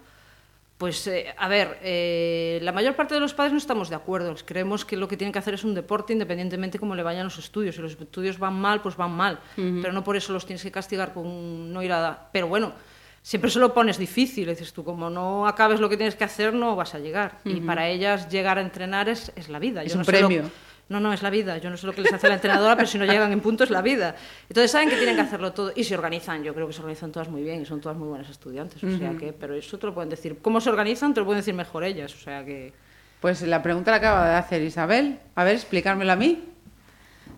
pues 0.82 1.06
eh, 1.06 1.32
a 1.38 1.48
ver, 1.48 1.78
eh, 1.84 2.58
la 2.64 2.72
mayor 2.72 2.96
parte 2.96 3.14
de 3.14 3.20
los 3.20 3.36
padres 3.36 3.52
no 3.52 3.60
estamos 3.60 3.88
de 3.88 3.96
acuerdo. 3.96 4.34
Creemos 4.44 4.84
que 4.84 4.98
lo 4.98 5.08
que 5.08 5.16
tienen 5.16 5.32
que 5.32 5.38
hacer 5.38 5.54
es 5.54 5.64
un 5.64 5.76
deporte 5.76 6.12
independientemente 6.12 6.80
cómo 6.80 6.96
le 6.96 7.04
vayan 7.04 7.26
los 7.26 7.38
estudios. 7.38 7.76
Si 7.76 7.82
los 7.84 7.92
estudios 7.92 8.40
van 8.40 8.56
mal, 8.56 8.82
pues 8.82 8.98
van 8.98 9.12
mal. 9.12 9.40
Pero 9.56 9.94
no 9.94 10.04
por 10.04 10.16
eso 10.18 10.34
los 10.34 10.44
tienes 10.44 10.64
que 10.64 10.72
castigar 10.72 11.14
con 11.14 11.72
no 11.72 11.84
ir 11.84 11.92
a... 11.94 12.30
Pero 12.34 12.48
bueno, 12.48 12.74
siempre 13.22 13.52
se 13.52 13.60
lo 13.60 13.76
pones 13.76 14.00
difícil. 14.00 14.50
Dices 14.50 14.74
tú, 14.74 14.84
como 14.84 15.12
no 15.12 15.46
acabes 15.48 15.80
lo 15.80 15.88
que 15.88 15.98
tienes 15.98 16.16
que 16.16 16.24
hacer, 16.24 16.52
no 16.52 16.76
vas 16.76 16.96
a 16.96 17.00
llegar. 17.00 17.38
Y 17.46 17.62
para 17.62 17.88
ellas 17.88 18.28
llegar 18.30 18.58
a 18.58 18.62
entrenar 18.62 19.08
es, 19.08 19.32
es 19.36 19.50
la 19.50 19.60
vida. 19.60 19.84
Es 19.84 19.92
Yo 19.94 20.00
un 20.00 20.00
no 20.00 20.06
sé 20.06 20.12
lo- 20.14 20.28
premio. 20.30 20.50
No, 20.92 21.00
no, 21.00 21.14
es 21.14 21.24
la 21.24 21.30
vida. 21.30 21.58
Yo 21.58 21.70
no 21.70 21.78
sé 21.78 21.88
lo 21.88 21.94
que 21.94 22.02
les 22.02 22.12
hace 22.12 22.28
la 22.28 22.36
entrenadora, 22.36 22.76
pero 22.76 22.88
si 22.88 22.98
no 22.98 23.06
llegan 23.06 23.32
en 23.32 23.40
punto 23.40 23.64
es 23.64 23.70
la 23.70 23.82
vida. 23.82 24.16
Entonces 24.50 24.72
saben 24.72 24.90
que 24.90 24.98
tienen 24.98 25.16
que 25.16 25.22
hacerlo 25.22 25.54
todo 25.54 25.72
y 25.76 25.84
se 25.84 25.96
organizan. 25.96 26.44
Yo 26.44 26.54
creo 26.54 26.68
que 26.68 26.74
se 26.74 26.82
organizan 26.82 27.12
todas 27.12 27.30
muy 27.30 27.42
bien 27.42 27.62
y 27.62 27.66
son 27.66 27.80
todas 27.80 27.98
muy 27.98 28.10
buenas 28.10 28.30
estudiantes. 28.30 28.84
O 28.84 28.98
sea 28.98 29.14
que, 29.14 29.34
pero 29.34 29.56
eso 29.56 29.80
te 29.80 29.88
lo 29.88 29.94
pueden 29.94 30.10
decir. 30.10 30.40
¿Cómo 30.42 30.60
se 30.60 30.70
organizan? 30.70 31.14
Te 31.14 31.22
lo 31.22 31.26
pueden 31.26 31.40
decir 31.40 31.54
mejor 31.54 31.84
ellas. 31.84 32.14
O 32.14 32.20
sea 32.20 32.44
que. 32.44 32.74
Pues 33.22 33.42
la 33.44 33.64
pregunta 33.64 33.92
la 33.92 33.98
acaba 33.98 34.30
de 34.30 34.36
hacer 34.36 34.62
Isabel. 34.62 35.20
A 35.36 35.44
ver, 35.44 35.56
explicármelo 35.56 36.12
a 36.12 36.16
mí. 36.16 36.44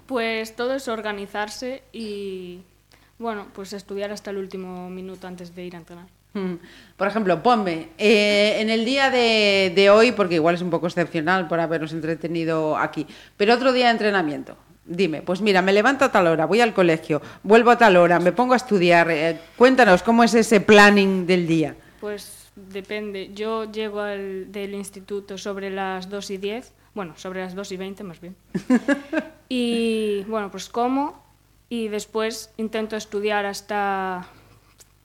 Pues 0.08 0.56
todo 0.56 0.74
es 0.74 0.88
organizarse 0.88 1.84
y, 1.94 2.62
bueno, 3.20 3.48
pues 3.54 3.74
estudiar 3.74 4.12
hasta 4.12 4.32
el 4.32 4.38
último 4.38 4.90
minuto 4.90 5.28
antes 5.28 5.56
de 5.56 5.64
ir 5.64 5.76
a 5.76 5.80
entrenar. 5.80 6.08
Por 6.98 7.08
ejemplo, 7.08 7.42
ponme, 7.44 7.90
eh, 7.98 8.58
en 8.60 8.70
el 8.70 8.86
día 8.86 9.10
de, 9.10 9.72
de 9.76 9.90
hoy, 9.90 10.12
porque 10.12 10.36
igual 10.36 10.56
es 10.56 10.62
un 10.62 10.70
poco 10.70 10.88
excepcional 10.88 11.48
por 11.48 11.60
habernos 11.60 11.92
entretenido 11.92 12.78
aquí, 12.78 13.08
pero 13.36 13.54
otro 13.54 13.74
día 13.74 13.86
de 13.86 13.92
entrenamiento. 13.92 14.56
Dime, 14.86 15.22
pues 15.22 15.42
mira, 15.42 15.62
me 15.62 15.72
levanto 15.72 16.04
a 16.06 16.12
tal 16.12 16.28
hora, 16.28 16.46
voy 16.46 16.60
al 16.60 16.74
colegio, 16.74 17.22
vuelvo 17.42 17.72
a 17.72 17.78
tal 17.78 17.96
hora, 17.96 18.20
me 18.20 18.32
pongo 18.32 18.54
a 18.54 18.58
estudiar. 18.58 19.10
eh, 19.10 19.40
cuéntanos, 19.58 20.04
¿cómo 20.04 20.24
es 20.24 20.34
ese 20.34 20.60
planning 20.60 21.26
del 21.26 21.48
día? 21.48 21.76
Pues 22.02 22.52
depende. 22.56 23.32
Yo 23.34 23.72
llego 23.72 24.02
al, 24.02 24.52
del 24.52 24.74
instituto 24.74 25.38
sobre 25.38 25.70
las 25.70 26.10
2 26.10 26.32
y 26.32 26.38
10, 26.38 26.74
bueno, 26.94 27.14
sobre 27.16 27.42
las 27.42 27.56
2 27.56 27.72
y 27.72 27.78
20 27.78 28.04
más 28.04 28.20
bien. 28.20 28.36
y 29.50 30.24
bueno, 30.28 30.52
pues 30.52 30.68
como 30.68 31.24
y 31.70 31.88
después 31.88 32.52
intento 32.58 32.98
estudiar 32.98 33.46
hasta 33.46 34.28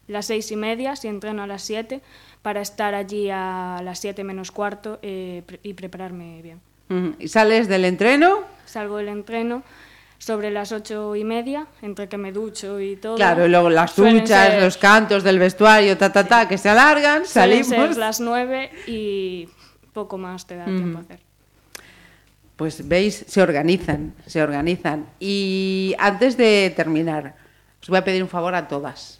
las 0.08 0.26
6 0.26 0.50
y 0.52 0.56
media, 0.56 0.96
si 0.96 1.06
entreno 1.08 1.42
a 1.42 1.46
las 1.46 1.62
7, 1.62 2.00
para 2.42 2.60
estar 2.60 2.94
allí 2.94 3.28
a 3.30 3.80
las 3.84 3.98
7 4.00 4.24
menos 4.24 4.50
cuarto 4.50 4.98
eh, 5.02 5.42
y 5.62 5.74
prepararme 5.74 6.42
bien. 6.42 6.60
¿Y 7.18 7.28
sales 7.28 7.68
del 7.68 7.84
entreno? 7.84 8.40
Salgo 8.64 8.96
del 8.96 9.08
entreno, 9.08 9.62
sobre 10.18 10.50
las 10.50 10.72
ocho 10.72 11.14
y 11.16 11.22
media, 11.24 11.66
entre 11.82 12.08
que 12.08 12.16
me 12.16 12.32
ducho 12.32 12.80
y 12.80 12.96
todo. 12.96 13.16
Claro, 13.16 13.44
y 13.46 13.48
luego 13.50 13.68
las 13.70 13.94
duchas, 13.94 14.48
ser- 14.52 14.62
los 14.62 14.76
cantos 14.78 15.22
del 15.22 15.38
vestuario, 15.38 15.96
ta, 15.98 16.10
ta, 16.12 16.26
ta, 16.26 16.48
que 16.48 16.56
se 16.58 16.68
alargan, 16.70 17.26
suelen 17.26 17.64
salimos. 17.64 17.88
ser 17.90 17.96
las 17.98 18.20
nueve 18.20 18.70
y 18.86 19.48
poco 19.92 20.16
más 20.18 20.46
te 20.46 20.56
da 20.56 20.64
tiempo 20.64 20.98
a 20.98 21.00
hacer. 21.02 21.20
Pues 22.56 22.88
veis, 22.88 23.24
se 23.28 23.40
organizan, 23.40 24.14
se 24.26 24.42
organizan. 24.42 25.06
Y 25.20 25.94
antes 25.98 26.36
de 26.36 26.72
terminar, 26.74 27.36
os 27.80 27.88
voy 27.88 27.98
a 27.98 28.04
pedir 28.04 28.22
un 28.22 28.28
favor 28.28 28.54
a 28.54 28.66
todas. 28.66 29.17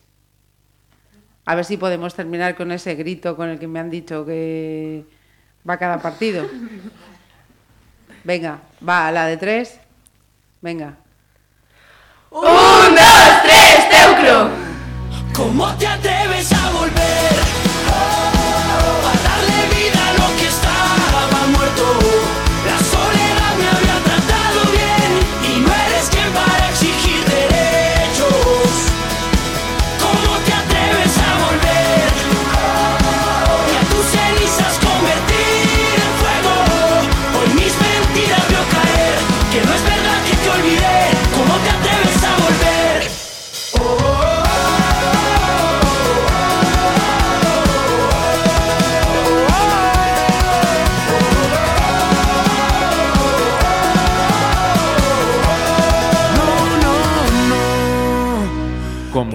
A 1.48 1.54
ver 1.54 1.64
si 1.64 1.78
podemos 1.78 2.12
terminar 2.12 2.54
con 2.56 2.70
ese 2.72 2.94
grito 2.94 3.34
con 3.34 3.48
el 3.48 3.58
que 3.58 3.66
me 3.66 3.80
han 3.80 3.88
dicho 3.88 4.26
que 4.26 5.02
va 5.66 5.78
cada 5.78 5.96
partido. 5.98 6.46
Venga, 8.22 8.58
va 8.86 9.08
a 9.08 9.12
la 9.12 9.24
de 9.24 9.38
tres. 9.38 9.80
Venga. 10.60 10.98
Un, 12.30 12.42
dos, 12.42 13.42
tres, 13.44 13.88
Teucro. 13.88 14.50
¿Cómo 15.32 15.74
te 15.76 15.86
atreves 15.86 16.52
a 16.52 16.70
volver? 16.70 17.37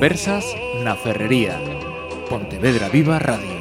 Conversas 0.04 0.54
na 0.84 0.98
Ferrería. 1.00 1.56
Pontevedra 2.28 2.90
Viva 2.92 3.20
Radio. 3.20 3.53